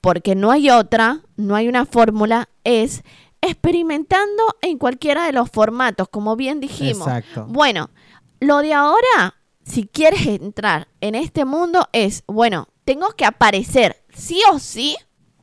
[0.00, 3.02] porque no hay otra, no hay una fórmula, es
[3.42, 7.06] experimentando en cualquiera de los formatos, como bien dijimos.
[7.06, 7.46] Exacto.
[7.48, 7.90] Bueno,
[8.40, 14.40] lo de ahora, si quieres entrar en este mundo, es, bueno, tengo que aparecer sí
[14.52, 14.96] o sí,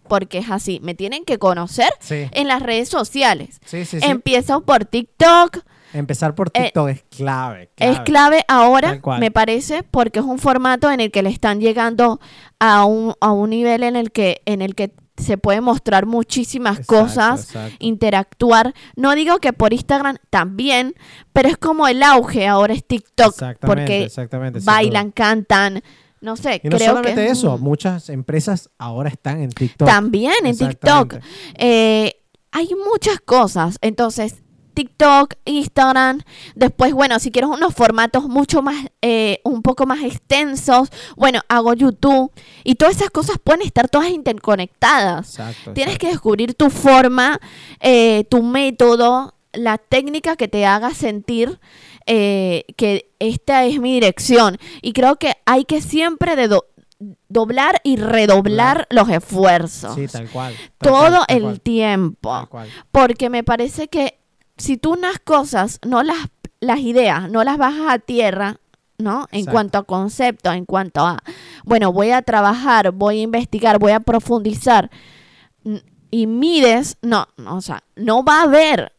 [0.07, 2.27] porque es así, me tienen que conocer Sí.
[2.31, 3.59] en las redes sociales.
[3.65, 4.05] Sí, sí, sí.
[4.07, 5.59] Empiezo por TikTok,
[5.97, 10.89] Empezar por Eh, TikTok es clave, Es clave ahora, me parece, porque es un formato
[10.91, 12.19] en el que le están llegando
[12.59, 16.79] a un, a un nivel en el que, en el que se puede mostrar muchísimas
[16.79, 17.75] Exacto, cosas, exacto.
[17.79, 18.73] interactuar.
[18.95, 20.93] No digo que por Instagram también,
[21.33, 25.81] pero es como el auge ahora es TikTok, Exactamente, porque exactamente, bailan, cantan,
[26.21, 29.87] no sé, Y no creo solamente que eso, muchas empresas ahora están en TikTok.
[29.87, 31.15] también en TikTok.
[31.55, 32.13] Eh,
[32.51, 33.77] hay muchas cosas.
[33.81, 34.43] Entonces,
[34.77, 36.21] TikTok, Instagram.
[36.53, 41.73] Después, bueno, si quieres unos formatos mucho más, eh, un poco más extensos, bueno, hago
[41.73, 42.31] YouTube.
[42.63, 45.31] Y todas esas cosas pueden estar todas interconectadas.
[45.31, 45.73] Exacto.
[45.73, 45.99] Tienes exacto.
[46.05, 47.39] que descubrir tu forma,
[47.79, 51.59] eh, tu método, la técnica que te haga sentir
[52.05, 54.57] eh, que esta es mi dirección.
[54.83, 56.67] Y creo que hay que siempre de do-
[57.29, 60.53] doblar y redoblar los esfuerzos Sí, tal cual.
[60.77, 62.29] tal todo cual, tal el cual, tiempo.
[62.29, 62.69] tal cual.
[62.91, 64.19] Porque me parece que
[64.57, 66.17] si tú unas cosas, no las,
[66.59, 68.59] las ideas, no las bajas a tierra,
[68.97, 69.27] ¿no?
[69.31, 69.51] En Exacto.
[69.51, 71.19] cuanto a concepto, en cuanto a,
[71.65, 74.89] bueno, voy a trabajar, voy a investigar, voy a profundizar
[76.09, 78.93] y mides, no, no, o sea, no va a haber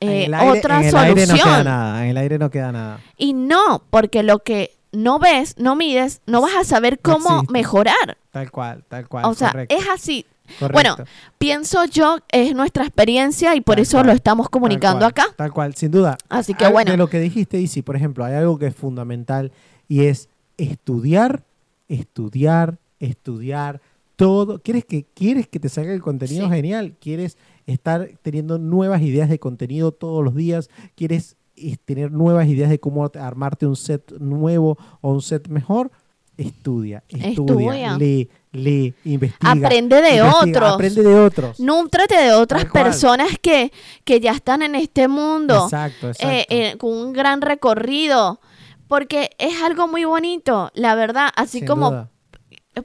[0.00, 1.64] eh, aire- otra en el aire no queda solución.
[1.64, 2.04] nada.
[2.04, 3.00] En el aire no queda nada.
[3.16, 8.18] y no, porque lo que no ves, no mides, no vas a saber cómo mejorar.
[8.30, 9.24] Tal cual, tal cual.
[9.24, 10.26] o sea, correcto, es así.
[10.58, 10.72] Correcto.
[10.72, 10.96] bueno,
[11.38, 15.10] Pienso yo, es nuestra experiencia y por Tal eso cual, lo estamos Tal comunicando cual,
[15.10, 15.26] acá.
[15.36, 16.16] Tal cual, sin duda.
[16.28, 16.90] Así que bueno.
[16.90, 19.52] De lo que dijiste, Isi, por ejemplo, hay algo que es fundamental
[19.88, 21.42] y es estudiar,
[21.88, 23.80] estudiar, estudiar
[24.16, 24.60] todo.
[24.60, 26.52] ¿Quieres que, quieres que te salga el contenido Sí.
[26.54, 26.94] genial?
[27.00, 30.70] ¿Quieres estar teniendo nuevas ideas de contenido todos los días?
[30.94, 35.48] ¿Quieres eh, tener nuevas ideas de cómo te- armarte un set nuevo o un set
[35.48, 35.90] mejor?
[36.36, 37.96] Estudia, estudia, Estudia.
[37.98, 39.52] lee, lee, investiga.
[39.52, 40.72] Aprende de investiga, otros.
[40.72, 41.60] Aprende de otros.
[41.60, 43.72] Nútrate de otras personas que,
[44.04, 46.28] que ya están en este mundo, Exacto, exacto.
[46.28, 48.40] eh, eh, con un gran recorrido,
[48.88, 52.10] porque es algo muy bonito, la verdad, así Sin como, duda.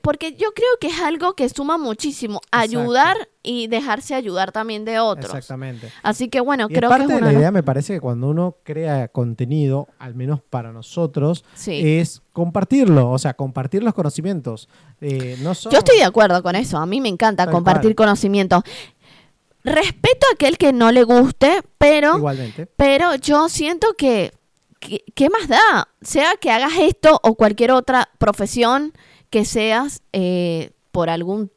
[0.02, 2.60] Porque yo creo que es algo que suma muchísimo, Exacto.
[2.80, 5.26] ayudar y dejarse ayudar también de otros.
[5.34, 5.92] Exactamente.
[6.04, 7.64] Así que bueno, Y creo parte que es de una la de las- idea me
[7.64, 11.82] parece que cuando uno crea contenido, al menos para nosotros, Sí.
[12.00, 14.70] es compartirlo, o sea, compartir los conocimientos.
[15.02, 16.78] Eh, no solo- Yo estoy de acuerdo con eso.
[16.78, 18.08] A mí me encanta Tal compartir cual.
[18.08, 18.64] conocimiento.
[19.64, 22.66] Respeto a aquel que no le guste, pero, Igualmente.
[22.78, 24.32] pero yo siento que,
[24.80, 25.88] que- ¿qué más da?
[26.02, 28.94] Sea que hagas esto o cualquier otra profesión
[29.32, 31.50] que seas eh, por algún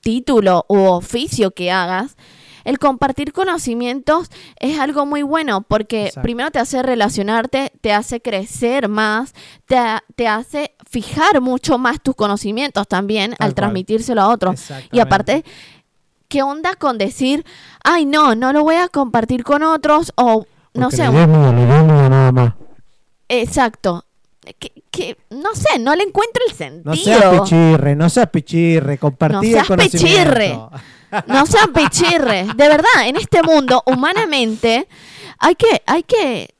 [0.00, 2.16] título u oficio que hagas,
[2.64, 6.22] el compartir conocimientos es algo muy bueno porque Exacto.
[6.22, 9.34] primero te hace relacionarte, te hace crecer más,
[9.66, 9.78] te,
[10.16, 13.54] te hace fijar mucho más tus conocimientos también Tal al cual.
[13.54, 14.70] transmitírselo a otros.
[14.92, 15.44] Y aparte,
[16.28, 17.44] ¿qué onda con decir,
[17.84, 22.54] ay no, no lo voy a compartir con otros o no sé, nada más.
[23.28, 24.04] exacto?
[24.98, 26.52] Que, no sé, no le encuentro el
[26.84, 27.20] No sentido.
[27.20, 30.06] seas pichirre, no seas pichirre, compartir No el seas conocimiento.
[30.08, 30.58] pichirre.
[31.26, 32.48] No sean pichirres.
[32.56, 34.88] De verdad, en este mundo, humanamente,
[35.38, 36.54] hay que, hay que,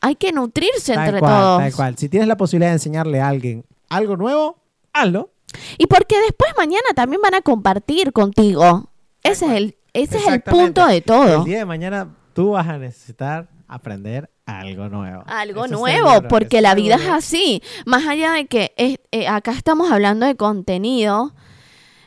[0.00, 1.58] hay que nutrirse Tal entre cual, todos.
[1.60, 1.98] tal cual.
[1.98, 4.56] Si tienes la posibilidad de enseñarle a alguien algo nuevo,
[4.92, 5.30] hazlo.
[5.78, 8.88] Y porque después mañana también van a compartir contigo.
[9.22, 11.38] Ese es el, ese es el punto de todo.
[11.40, 15.22] El día de mañana tú vas a necesitar aprender algo nuevo.
[15.26, 17.62] Algo Eso nuevo, seguro, porque la vida es así.
[17.86, 21.32] Más allá de que es- eh, acá estamos hablando de contenido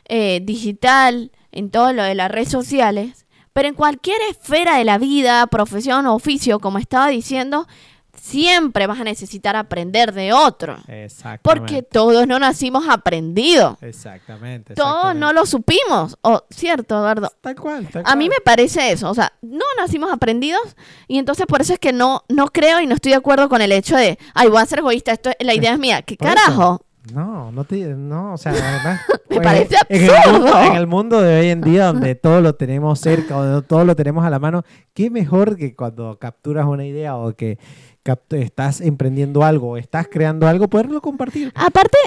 [0.10, 4.98] eh, digital, en todo lo de las redes sociales, pero en cualquier esfera de la
[4.98, 7.68] vida, profesión o oficio, como estaba diciendo,
[8.24, 10.78] siempre vas a necesitar aprender de otro.
[10.88, 11.42] Exactamente.
[11.44, 13.76] Porque todos no nacimos aprendidos.
[13.82, 14.76] Exactamente.
[14.76, 15.20] Todos exactamente.
[15.20, 16.18] no lo supimos.
[16.22, 17.30] O, ¿Cierto, Eduardo?
[17.42, 20.78] Tal cual, tal A mí me parece eso, o sea, no nacimos aprendidos
[21.10, 23.62] y entonces por eso es que no, no creo y no estoy de acuerdo con
[23.62, 26.02] el hecho de, ay, voy a ser egoísta, esto, la idea es mía.
[26.02, 26.83] ¿Qué Por carajo?
[27.12, 30.40] No, no te, no, o sea, además, Me parece en el absurdo.
[30.40, 33.84] mundo- En el, mundo de hoy en día, donde todo lo tenemos cerca, donde todo
[33.84, 34.64] lo tenemos a la mano,
[34.94, 37.58] qué mejor que cuando capturas una idea o que
[38.32, 41.52] estás emprendiendo algo, o estás creando algo, poderlo compartir.
[41.56, 41.98] Aparte,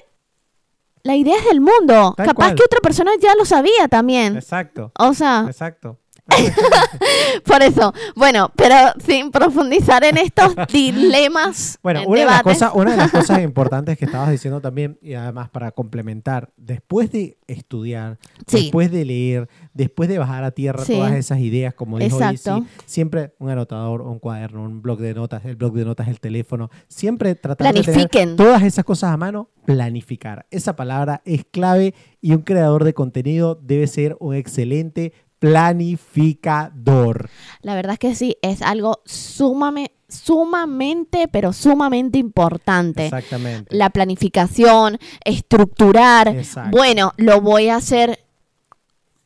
[1.02, 2.14] la idea es del mundo.
[2.16, 2.54] Tal Capaz cual.
[2.54, 4.36] que otra persona ya lo sabía también.
[4.36, 5.98] Exacto, O sea, exacto.
[7.44, 7.92] por eso.
[8.14, 11.78] Bueno, pero sin profundizar en estos dilemas.
[11.82, 14.98] Bueno, eh, una de, las cosas, una de las cosas importantes que estabas diciendo también,
[15.00, 18.62] y además para complementar, después de estudiar, Sí.
[18.62, 20.94] después de leer, después de bajar a tierra Sí.
[20.94, 22.18] todas esas ideas, como dijo.
[22.32, 22.50] Izzy,
[22.86, 26.70] siempre un anotador, un cuaderno, un blog de notas, el blog de notas, el teléfono,
[26.88, 30.46] siempre tratar de tener todas esas cosas a mano, planificar.
[30.50, 37.30] Esa palabra es clave y un creador de contenido debe ser un excelente planificador.
[37.62, 43.04] La verdad es que sí, es algo sumamente, sumamente, pero sumamente importante.
[43.06, 43.74] Exactamente.
[43.76, 46.28] La planificación, estructurar.
[46.28, 46.76] Exacto.
[46.76, 48.20] Bueno, lo voy a hacer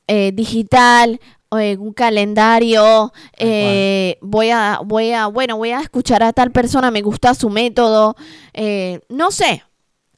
[0.08, 1.20] eh, digital,
[1.52, 6.92] en un calendario, eh, voy a, voy a, bueno, voy a escuchar a tal persona,
[6.92, 8.14] me gusta su método,
[8.54, 9.64] eh, no sé,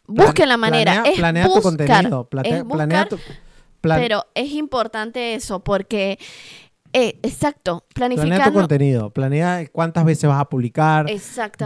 [0.07, 2.29] busquen la manera, Planea, es planea tu contenido.
[2.29, 3.19] plate- es buscar, planea tu,
[3.83, 6.19] plan- pero es importante eso porque,
[6.95, 9.11] eh, exacto, planea tu planificando, contenido.
[9.11, 11.07] Planea cuántas veces vas a publicar,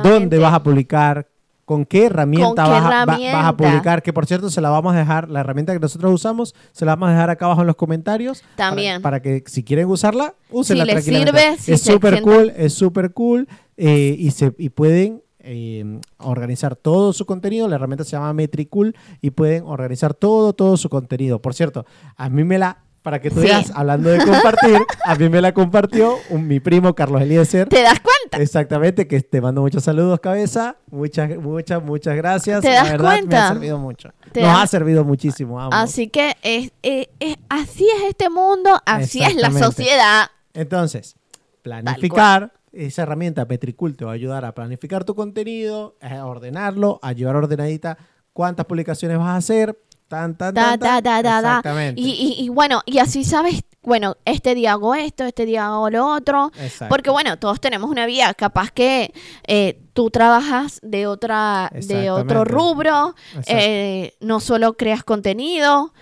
[0.02, 1.28] dónde vas a publicar,
[1.64, 3.56] con qué herramienta, ¿Con qué vas, a- va- vas a herramienta?
[3.56, 4.02] publicar.
[4.04, 6.92] Que por cierto, se la vamos a dejar, la herramienta que nosotros usamos, se la
[6.92, 8.44] vamos a dejar acá abajo en los comentarios.
[8.54, 9.02] También.
[9.02, 11.40] Para, que si quieren usarla, úsenla les tranquilamente.
[11.40, 13.48] sirve, si es súper cool, es súper cool.
[13.76, 17.68] eh, y, se, y pueden eh, organizar todo su contenido.
[17.68, 21.40] La herramienta se llama Metricool y pueden organizar todo, todo su contenido.
[21.40, 23.48] Por cierto, a mí me la, para que tú Sí.
[23.74, 27.68] hablando de compartir, a mí me la compartió un- mi primo Carlos Eliezer.
[27.68, 28.38] ¿te das cuenta?
[28.42, 30.76] Exactamente, que te mando muchos saludos, cabeza.
[30.90, 32.62] Muchas, muchas, muchas gracias.
[32.62, 33.46] ¿Te La das verdad, Me cuenta?
[33.46, 34.10] ha servido mucho.
[34.32, 35.60] ¿Te Nos das- ha servido muchísimo.
[35.60, 35.78] ambos.
[35.78, 40.26] Así que es, es- es- así es este mundo, así es la sociedad.
[40.52, 41.14] Entonces,
[41.62, 42.52] planificar.
[42.76, 47.36] Esa herramienta Petricool te va a ayudar a planificar tu contenido, a ordenarlo, a llevar
[47.36, 47.96] ordenadita
[48.32, 49.78] cuántas publicaciones vas a hacer.
[50.08, 51.38] Tan, tan, Da, tan, da, da.
[51.38, 52.00] Exactamente.
[52.00, 55.90] Y, y- y bueno, y así sabes, bueno, este día hago esto, este día hago
[55.90, 56.52] lo otro.
[56.60, 56.86] Exacto.
[56.88, 58.32] Porque bueno, todos tenemos una vida.
[58.34, 59.12] Capaz que
[59.48, 63.14] eh, tú trabajas de otra, de otro rubro,
[63.48, 65.92] eh, no solo creas contenido,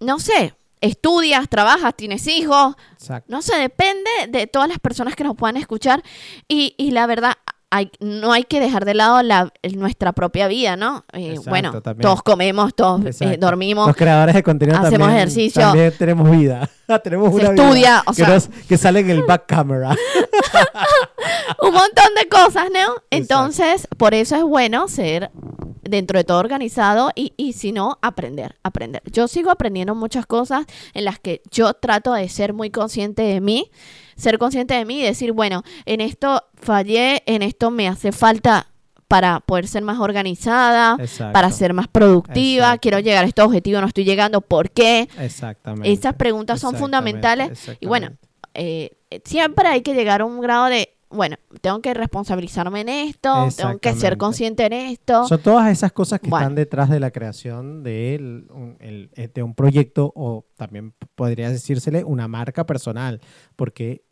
[0.00, 3.26] no sé, estudias, trabajas, tienes hijos, Exacto.
[3.30, 6.02] no sé, depende de todas las personas que nos puedan escuchar.
[6.48, 7.32] Y, y la verdad,
[7.70, 11.04] hay, no hay que dejar de lado la, nuestra propia vida, ¿no?
[11.12, 12.02] Eh, Exacto, bueno, también.
[12.02, 13.88] todos comemos, todos eh, dormimos.
[13.88, 15.60] Los creadores de contenido hacemos también, ejercicio.
[15.62, 16.70] también tenemos vida.
[17.02, 19.90] tenemos Se una vida estudia, o que, sea- nos- que sale en el back camera.
[21.62, 22.94] un montón de cosas, ¿no?
[23.10, 25.30] Entonces, por eso es bueno ser
[25.88, 29.02] dentro de todo organizado y, y si no, aprender, aprender.
[29.10, 33.40] Yo sigo aprendiendo muchas cosas en las que yo trato de ser muy consciente de
[33.40, 33.70] mí,
[34.16, 38.68] ser consciente de mí y decir, bueno, en esto fallé, en esto me hace falta
[39.08, 41.32] para poder ser más organizada, Exacto.
[41.32, 42.80] para ser más productiva, Exacto.
[42.80, 45.08] quiero llegar a este objetivo, no estoy llegando, ¿por qué?
[45.18, 45.92] Exactamente.
[45.92, 48.12] Esas preguntas son fundamentales y bueno,
[48.54, 53.48] eh, siempre hay que llegar a un grado de, bueno, tengo que responsabilizarme en esto,
[53.56, 55.26] tengo que ser consciente en esto.
[55.28, 56.44] Son todas esas cosas que Bueno.
[56.44, 60.92] están detrás de la creación de el- un, el- eh, de un proyecto o también
[61.14, 63.20] podría decírsele una marca personal,
[63.56, 64.04] porque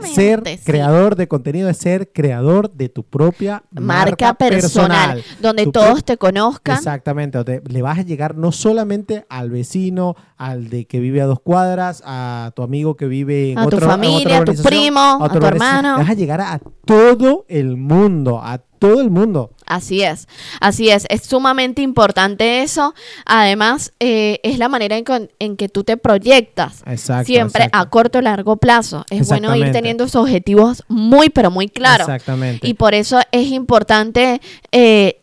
[0.00, 0.50] Exactamente.
[0.50, 0.64] ser sí.
[0.64, 6.16] creador de contenido es ser creador de tu propia Marca personal, donde Tu todos te
[6.16, 6.76] conozcan.
[6.76, 11.26] Exactamente, donde le vas a llegar no solamente al vecino, al de que vive a
[11.26, 14.54] dos cuadras, a tu amigo que vive en A tu otro- otra familia, a tu
[14.62, 15.44] primo, a tu urbanización.
[15.76, 15.98] hermano.
[15.98, 19.50] Vas a llegar a, a todo el mundo, a todo el mundo.
[19.64, 20.26] Así es,
[20.60, 22.94] así es, es sumamente importante eso.
[23.24, 26.82] Además, eh, es la manera en, con- en que tú te proyectas.
[26.86, 27.26] Exacto.
[27.26, 27.78] Siempre exacto.
[27.78, 29.06] a corto y largo plazo.
[29.08, 32.08] Es bueno ir teniendo esos objetivos muy, pero muy claros.
[32.08, 32.66] Exactamente.
[32.68, 34.40] Y por eso es importante,
[34.72, 35.20] eh,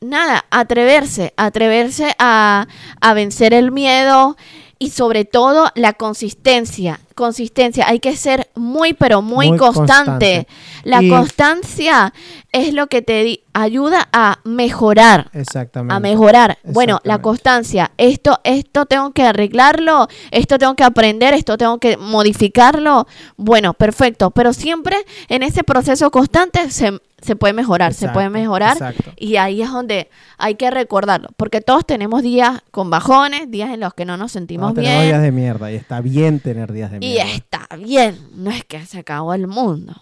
[0.00, 2.66] nada, atreverse, atreverse a,
[3.00, 4.36] a vencer el miedo
[4.78, 7.00] y sobre todo la consistencia.
[7.14, 9.84] Consistencia, hay que ser muy, pero muy, Muy constante.
[9.86, 10.46] constante.
[10.84, 12.12] La Y- constancia
[12.52, 15.30] es lo que te ayuda a mejorar.
[15.32, 15.94] Exactamente.
[15.94, 16.58] A mejorar.
[16.64, 17.90] Bueno, la constancia.
[17.98, 23.06] Esto, esto tengo que arreglarlo, esto tengo que aprender, esto tengo que modificarlo.
[23.36, 24.30] Bueno, perfecto.
[24.30, 24.96] Pero siempre
[25.28, 28.72] en ese proceso constante se, se puede mejorar, se puede mejorar.
[28.72, 29.12] exacto.
[29.16, 30.08] Y ahí es donde
[30.38, 31.28] hay que recordarlo.
[31.36, 34.96] Porque todos tenemos días con bajones, días en los que no nos sentimos No, tenemos
[35.02, 35.08] bien.
[35.08, 37.30] días de mierda y está bien tener días de Y mierda.
[37.32, 38.18] está bien.
[38.34, 39.92] No es que se acabó el mundo.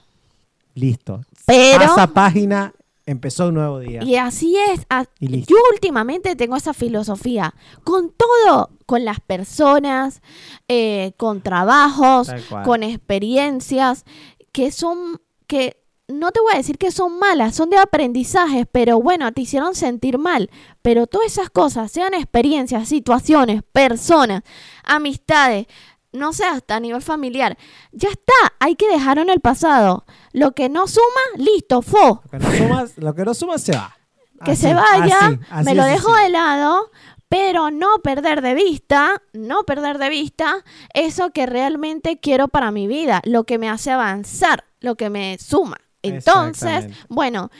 [0.74, 1.24] Listo.
[1.46, 2.72] Pero- Pasa página,
[3.06, 4.02] empezó un nuevo día.
[4.02, 4.86] Y así es.
[4.90, 5.54] a- Y listo.
[5.54, 7.54] Yo últimamente tengo esa filosofía.
[7.84, 10.20] Con todo, con las personas,
[10.68, 12.30] eh, con trabajos,
[12.64, 14.04] con experiencias,
[14.52, 19.00] que son, que no te voy a decir que son malas, son de aprendizaje, pero
[19.00, 20.50] bueno, te hicieron sentir mal.
[20.82, 24.42] Pero todas esas cosas, sean experiencias, situaciones, personas,
[24.82, 25.66] amistades,
[26.12, 27.56] no sé, hasta a nivel familiar,
[27.92, 30.04] ya está, hay que dejarlo en el pasado.
[30.32, 31.04] Lo que no suma,
[31.36, 33.96] listo, fo Lo que no suma, lo que no suma se va.
[34.44, 36.90] que Así, se vaya, así, así me lo dejo de lado,
[37.28, 42.86] pero no perder de vista, no perder de vista eso que realmente quiero para mi
[42.86, 45.78] vida, lo que me hace avanzar, lo que me suma.
[46.08, 47.50] Entonces, bueno,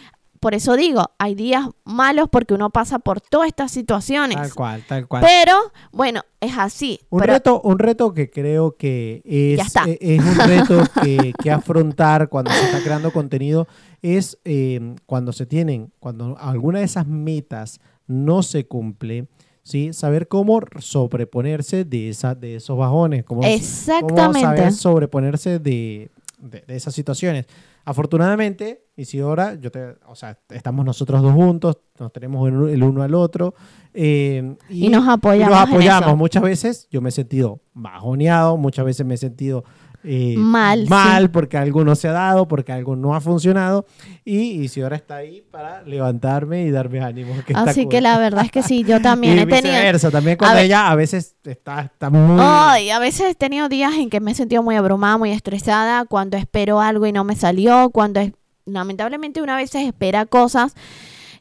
[0.40, 4.36] por eso digo, hay días malos porque uno pasa por todas estas situaciones.
[4.36, 5.24] Tal cual, tal cual.
[5.26, 5.54] Pero,
[5.90, 7.00] bueno, es así.
[7.08, 11.50] Un pero- reto, un reto que creo que es, eh, es un reto que, que
[11.50, 13.66] afrontar cuando se está creando contenido
[14.02, 19.28] es eh, cuando se tienen, cuando alguna de esas metas no se cumple,
[19.62, 19.94] ¿sí?
[19.94, 24.40] saber cómo sobreponerse de, esa, de esos bajones, cómo, cómo Exactamente.
[24.40, 27.46] saber sobreponerse de, de- de esas situaciones.
[27.84, 33.14] Afortunadamente, Isidora, yo te, o sea, estamos nosotros dos juntos, nos tenemos el, uno al
[33.14, 33.54] otro.
[33.92, 36.06] eh, Y nos apoyamos y nos en apoyamos.
[36.08, 36.16] eso.
[36.16, 39.64] Muchas veces yo me he sentido bajoneado, muchas veces me he sentido
[40.04, 41.28] eh, Mal, mal sí.
[41.28, 43.86] porque algo no se ha dado, porque algo no ha funcionado.
[44.24, 47.34] Y Isidora está ahí para levantarme y darme ánimo.
[47.46, 47.90] que está Así cool.
[47.90, 50.10] que la verdad es que sí, yo también y he tenido...
[50.10, 50.66] también cuando ver.
[50.66, 52.38] ella a veces está, está muy...
[52.40, 56.04] Ay, a veces he tenido días en que me he sentido muy abrumada, muy estresada,
[56.04, 58.32] cuando espero algo y no me salió, cuando es-
[58.66, 60.74] lamentablemente una vez espera cosas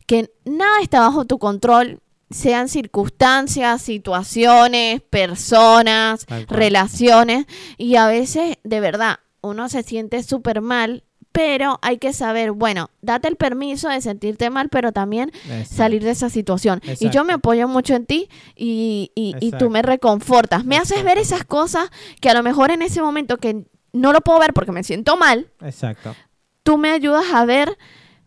[0.05, 1.99] que nada está bajo tu control,
[2.33, 7.45] sean circunstancias, situaciones, personas, relaciones,
[7.77, 12.89] y a veces de verdad uno se siente súper mal, pero hay que saber, bueno,
[13.01, 15.75] date el permiso de sentirte mal, pero también Exacto.
[15.75, 16.79] salir de esa situación.
[16.99, 20.63] Y yo me apoyo mucho en ti y, y- y tú me reconfortas.
[20.63, 21.89] Me haces ver esas cosas
[22.21, 23.63] que a lo mejor en ese momento que
[23.93, 26.15] no lo puedo ver porque me siento mal, Exacto,
[26.61, 27.77] tú me ayudas a ver,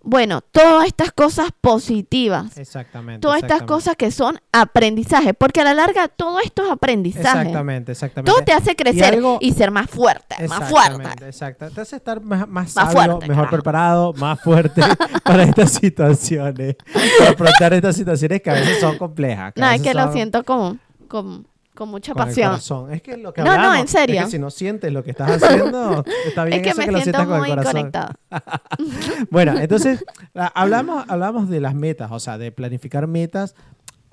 [0.09, 2.57] bueno, todas estas cosas positivas.
[2.57, 3.21] exactamente.
[3.21, 7.41] Todas estas cosas que son aprendizaje, porque a la larga todo esto es aprendizaje.
[7.41, 8.31] Exactamente, exactamente.
[8.31, 11.27] Todo te hace crecer y, algo- ser más fuerte, más fuerte.
[11.27, 11.69] Exacto.
[11.71, 14.81] Te hace estar más, más Más sabio, fuerte, mejor preparado, más fuerte
[15.25, 16.77] para estas situaciones.
[17.19, 19.55] Para afrontar estas situaciones que a veces son complejas.
[19.55, 22.49] que No, es que lo siento con, con, con mucha con el pasión.
[22.49, 22.93] corazón.
[22.93, 24.19] Es que lo que No, no, hablamos, en serio.
[24.19, 26.87] Es que si no sientes lo que estás haciendo, está bien Es que eso me
[26.87, 27.73] que lo sientas con el corazón.
[27.73, 28.17] conectada.
[29.31, 30.05] Bueno, entonces
[30.35, 33.55] hablamos, hablamos de las metas, o sea, de planificar metas.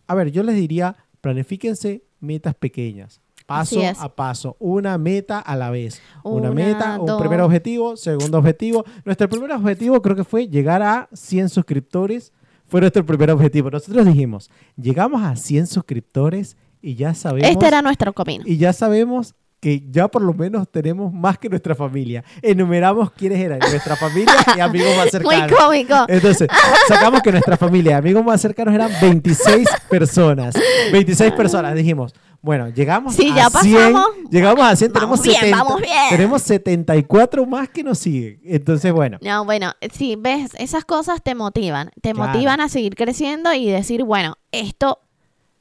[0.06, 5.70] A ver, yo les diría, planifíquense metas pequeñas, paso a paso, una meta a la
[5.70, 6.02] vez.
[6.24, 8.86] Una, Una, meta, un primer objetivo, segundo objetivo.
[9.06, 12.32] Nuestro primer objetivo creo que fue llegar a 100 suscriptores.
[12.66, 13.70] Fue nuestro primer objetivo.
[13.70, 18.44] Nosotros dijimos, llegamos a 100 suscriptores y ya sabemos Este era nuestro camino.
[18.46, 22.22] y ya sabemos que ya por lo menos tenemos más que nuestra familia.
[22.42, 25.58] Enumeramos quiénes eran nuestra familia y amigos más Muy cercanos.
[25.58, 25.96] cómico.
[26.10, 26.50] Entonces,
[26.90, 30.54] sacamos que nuestra familia y amigos más cercanos eran 26 personas.
[30.92, 31.76] 26 personas.
[31.76, 33.74] Dijimos, bueno, llegamos Sí, a ya 100.
[33.94, 34.08] pasamos.
[34.30, 35.58] Llegamos a 100, Vamos tenemos bien, 70.
[35.64, 36.10] vamos bien.
[36.10, 38.42] Tenemos 74 más que nos siguen.
[38.44, 39.18] Entonces, bueno.
[39.22, 41.90] No, bueno, sí, ves, esas cosas te motivan.
[42.02, 42.34] Te Claro.
[42.34, 45.00] motivan a seguir creciendo y decir, bueno, esto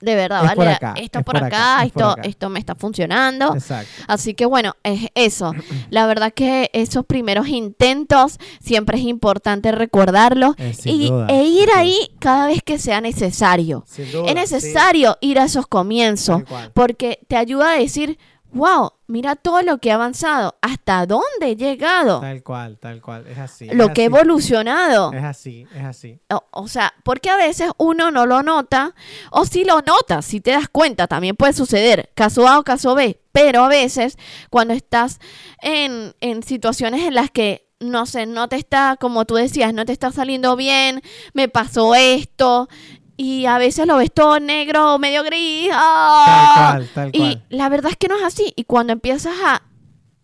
[0.03, 0.57] de verdad, Es ¿vale?
[0.57, 2.23] por acá, esto es por, acá, acá, es por esto, acá.
[2.29, 3.55] esto me está funcionando.
[3.55, 3.89] Exacto.
[4.09, 5.53] Así que bueno, es eso.
[5.91, 11.67] La verdad que esos primeros intentos siempre es importante recordarlos Eh, y, duda, e ir
[11.69, 11.79] duda.
[11.79, 13.85] ahí cada vez que sea necesario.
[14.13, 16.43] Duda, Es necesario ir a esos comienzos
[16.75, 18.19] porque te ayuda a decir,
[18.53, 23.27] wow, mira todo lo que he avanzado, hasta dónde he llegado, Tal cual, tal cual.
[23.27, 23.69] Es así.
[23.69, 24.15] es lo que he así.
[24.15, 25.13] evolucionado.
[25.13, 26.21] Es así, es así.
[26.31, 28.95] O, o sea, porque a veces uno no lo nota,
[29.31, 32.95] o si lo notas, si te das cuenta, también puede suceder, caso A o caso
[32.95, 34.17] B, pero a veces
[34.51, 35.19] cuando estás
[35.61, 39.85] en, en situaciones en las que, no sé, no te está, como tú decías, no
[39.85, 42.69] te está saliendo bien, me pasó esto,
[43.17, 46.73] y a veces lo ves todo negro o medio gris, ¡ah!
[46.73, 47.47] Tal cual, tal y cual.
[47.51, 49.63] la verdad es que no es así, y cuando empiezas a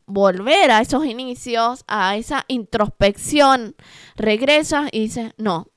[0.07, 3.77] volver a esos inicios, a esa introspección,
[4.17, 5.69] regresas y dices, no,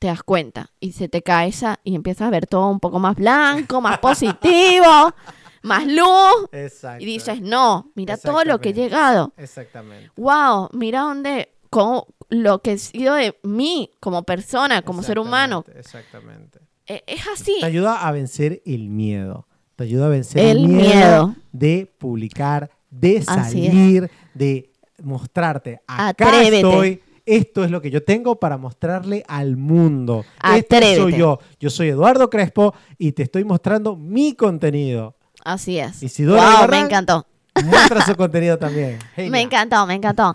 [0.00, 2.98] te das cuenta y se te cae esa y empiezas a ver todo un poco
[2.98, 5.14] más blanco, más positivo,
[5.62, 7.02] más luz Exacto.
[7.02, 9.32] y dices, no, mira todo lo que he llegado.
[9.36, 10.10] Exactamente.
[10.16, 15.64] Wow, mira dónde, cómo, lo que he sido de mí como persona, como ser humano.
[15.76, 16.60] Exactamente.
[16.86, 17.56] E- Es así.
[17.60, 19.46] Te ayuda a vencer el miedo.
[19.76, 21.34] Te ayuda a vencer el, El miedo, miedo.
[21.52, 24.70] de publicar, de salir, de
[25.02, 25.80] mostrarte.
[25.86, 26.56] Acá Atrévete.
[26.56, 27.02] estoy.
[27.26, 30.24] Esto es lo que yo tengo para mostrarle al mundo.
[30.40, 30.76] Atrévete.
[30.78, 31.38] Este soy yo.
[31.60, 35.16] Yo soy Eduardo Crespo y te estoy mostrando mi contenido.
[35.44, 36.02] Así es.
[36.02, 37.26] Isidora wow, Ibarra, me encantó.
[37.64, 38.98] Muestra su contenido también.
[39.14, 39.30] Genia.
[39.30, 40.32] Me encantó, me encantó.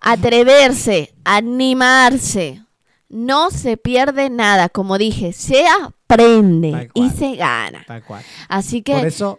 [0.00, 2.62] Atreverse, animarse.
[3.08, 4.68] No se pierde nada.
[4.68, 7.84] Como dije, se aprende y se gana.
[7.86, 8.22] Tal cual.
[8.48, 9.38] Así que Por eso.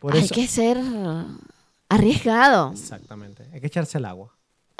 [0.00, 0.34] Por hay eso.
[0.34, 0.78] que ser
[1.88, 2.72] arriesgado.
[2.72, 3.44] Exactamente.
[3.52, 4.32] Hay que echarse el agua.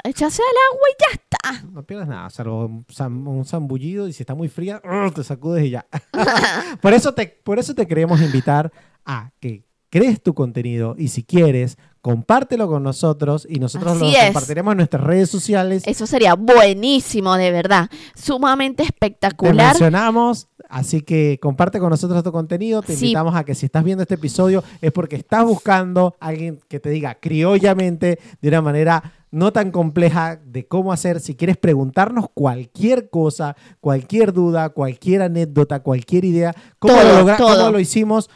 [0.03, 1.67] Echarse al agua y ya está.
[1.71, 4.81] No pierdes nada, salvo un, zam- un zambullido y si está muy fría,
[5.15, 5.85] te sacudes y ya.
[6.81, 8.71] por, eso te, por eso te queremos invitar
[9.05, 14.17] a que crees tu contenido y si quieres, compártelo con nosotros y nosotros Así lo
[14.17, 14.25] es.
[14.25, 15.83] compartiremos en nuestras redes sociales.
[15.85, 17.89] Eso sería buenísimo, de verdad.
[18.15, 19.67] Sumamente Te espectacular.
[19.73, 22.81] mencionamos, así que comparte con nosotros tu contenido.
[22.81, 23.05] Te Sí.
[23.05, 26.79] invitamos a que si estás viendo este episodio es porque estás buscando a alguien que
[26.79, 31.19] te diga criollamente de una manera no tan compleja de cómo hacer.
[31.19, 37.57] Si quieres preguntarnos cualquier cosa, cualquier duda, cualquier anécdota, cualquier idea, cómo, Todo, lo, todo.
[37.57, 38.29] cómo lo hicimos.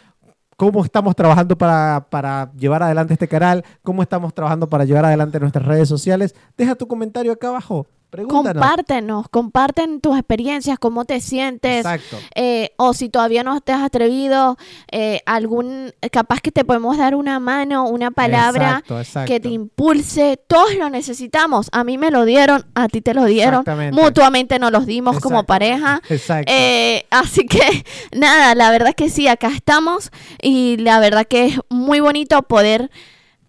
[0.61, 3.65] ¿Cómo estamos trabajando para, para llevar adelante este canal?
[3.81, 6.35] ¿Cómo estamos trabajando para llevar adelante nuestras redes sociales?
[6.55, 7.87] Deja tu comentario acá abajo.
[8.11, 8.61] Pregúntanos.
[8.61, 11.85] Compártenos, comparten tus experiencias, cómo te sientes.
[11.85, 12.17] Exacto.
[12.35, 14.57] eh, o si todavía no te has atrevido,
[14.91, 19.31] eh, algún, capaz que te podemos dar una mano, una palabra Exacto, exacto.
[19.31, 20.37] que te impulse.
[20.45, 21.69] Todos lo necesitamos.
[21.71, 23.61] A mí me lo dieron, a ti te lo dieron.
[23.61, 24.01] Exactamente.
[24.01, 26.01] Mutuamente nos los dimos como pareja.
[26.09, 26.51] Exacto.
[26.53, 31.59] Eh, así que nada, la verdad que sí, acá estamos y la verdad que es
[31.69, 32.91] muy bonito poder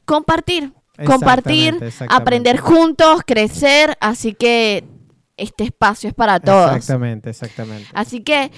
[0.04, 0.72] compartir,
[1.06, 4.84] compartir, Exactamente, aprender juntos, crecer, así que
[5.36, 6.76] este espacio es para todos.
[6.76, 7.88] Exactamente, exactamente.
[7.94, 8.50] Así que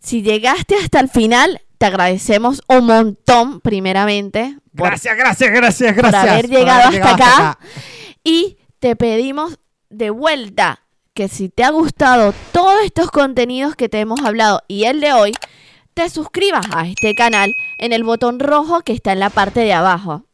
[0.00, 6.22] si llegaste hasta el final, te agradecemos un montón primeramente por- Gracias, gracias, gracias, gracias.
[6.28, 7.58] haber llegado hasta acá.
[8.24, 9.58] y te pedimos
[9.90, 10.80] de vuelta
[11.14, 15.12] que si te ha gustado todos estos contenidos que te hemos hablado y el de
[15.12, 15.32] hoy,
[15.92, 19.74] te suscribas a este canal en el botón rojo que está en la parte de
[19.74, 20.24] abajo.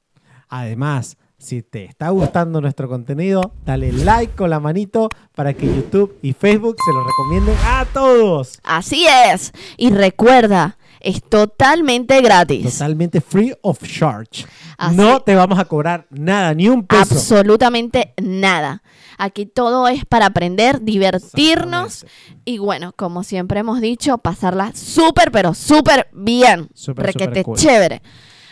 [0.49, 6.19] Además, si te está gustando nuestro contenido, dale like con la manito para que YouTube
[6.21, 8.59] y Facebook se lo recomienden a todos.
[8.65, 9.53] Así es.
[9.77, 12.73] Y recuerda, es totalmente gratis.
[12.73, 14.47] Totalmente free of charge.
[14.77, 17.03] Así- No te vamos a cobrar nada, ni un peso.
[17.15, 18.83] Absolutamente nada.
[19.17, 22.05] Aquí todo es para aprender, divertirnos
[22.45, 26.69] y bueno, como siempre hemos dicho, pasarla súper, pero súper bien.
[26.75, 27.57] Súper, Requete súper cool.
[27.59, 28.03] chévere.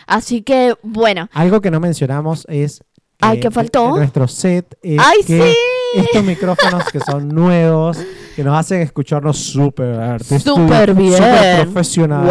[0.07, 2.81] Así que bueno, Algo que no mencionamos es
[3.19, 3.93] Ay, ¿qué faltó?
[3.93, 5.99] de nuestro set es ¡Ay, que sí!
[6.01, 7.97] estos micrófonos que son nuevos,
[8.35, 11.13] que nos hacen escucharnos súper súper bien.
[11.13, 12.25] súper profesional.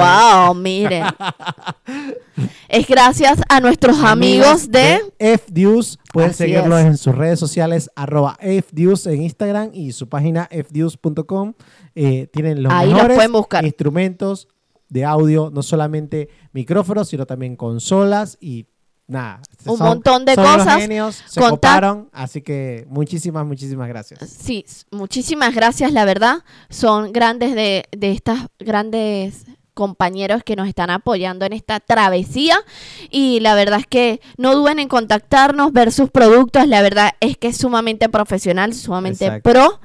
[0.46, 1.04] Wow, miren.
[2.68, 5.00] es gracias a nuestros amigos, de...
[5.18, 5.98] FDUS.
[6.12, 6.86] Pueden Así seguirlos es.
[6.86, 11.54] en sus redes sociales, arroba FDUS en Instagram y su página fdus.com.
[11.94, 13.64] Eh, tienen los Ahí mejores pueden buscar.
[13.64, 14.48] instrumentos
[14.88, 18.66] de audio, no solamente micrófonos, sino también consolas y
[19.06, 19.40] nada.
[19.64, 20.76] Un montón de son cosas.
[20.78, 24.20] genios, se coparon, así que muchísimas, muchísimas gracias.
[24.28, 26.38] Sí, muchísimas gracias, la verdad.
[26.68, 32.56] Son grandes de, de estas grandes compañeros que nos están apoyando en esta travesía
[33.10, 37.36] y la verdad es que no duden en contactarnos, ver sus productos, la verdad es
[37.36, 39.50] que es sumamente profesional, sumamente Exacto.
[39.50, 39.80] pro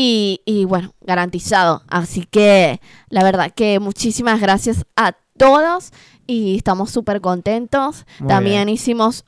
[0.00, 1.82] y, y bueno, garantizado.
[1.88, 5.92] Así que la verdad que muchísimas gracias a todos
[6.24, 8.06] y estamos súper contentos.
[8.20, 8.68] Muy También bien.
[8.68, 9.24] hicimos,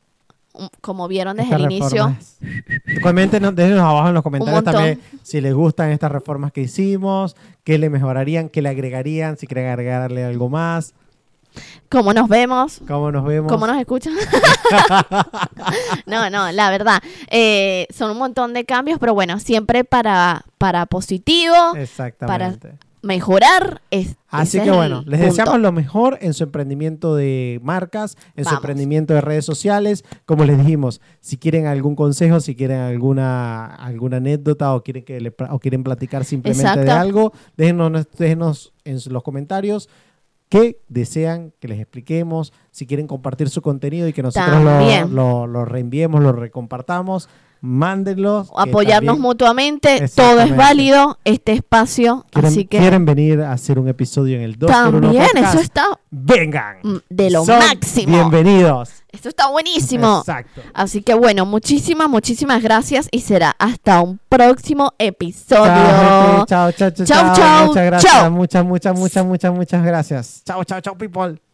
[0.53, 2.15] um, como vieron desde el inicio.
[3.03, 7.77] Coméntenos, déjenos abajo en los comentarios también si les gustan estas reformas que hicimos, qué
[7.77, 10.95] le mejorarían, qué le agregarían, si quieren agregarle algo más,
[11.89, 12.81] cómo nos vemos.
[12.87, 13.51] cómo nos vemos.
[13.51, 14.15] ¿Cómo nos escuchan?
[16.07, 17.03] no, no, la verdad.
[17.31, 22.75] eh, son un montón de cambios, pero bueno, siempre para, para positivo, Exactamente.
[23.03, 23.81] mejorar.
[23.91, 25.27] Es, Así que bueno, les punto.
[25.27, 30.05] deseamos lo mejor en su emprendimiento de marcas, en su emprendimiento de redes sociales.
[30.25, 35.21] Como les dijimos, si quieren algún consejo, si quieren alguna, alguna anécdota o quieren, que
[35.21, 39.89] le o quieren platicar simplemente de algo, déjenos, déjenos en los comentarios
[40.51, 45.47] qué desean que les expliquemos, si quieren compartir su contenido y que nosotros lo, lo,
[45.47, 47.31] lo reenviemos, lo recompartamos,
[47.61, 48.49] mándenlos.
[48.57, 52.25] Apoyarnos también mutuamente, todo es válido, este espacio.
[52.31, 55.25] quieren, así que quieren venir a hacer un episodio en el 2 por 1 también,
[55.27, 55.55] podcast.
[55.55, 56.77] eso está vengan.
[56.83, 58.17] mm, de lo Son máximo.
[58.17, 58.91] Bienvenidos.
[59.13, 60.19] Esto está buenísimo.
[60.21, 60.61] Exacto.
[60.73, 65.65] Así que bueno, muchísimas, muchísimas gracias y será hasta un próximo episodio.
[65.67, 67.35] Chao, chao, chao, chao, Chau, chao.
[67.35, 68.13] chau, Muchas gracias.
[68.13, 68.31] chau.
[68.31, 70.43] Muchas, muchas, muchas, muchas, muchas gracias.
[70.45, 71.50] Chao, chao, chao, people.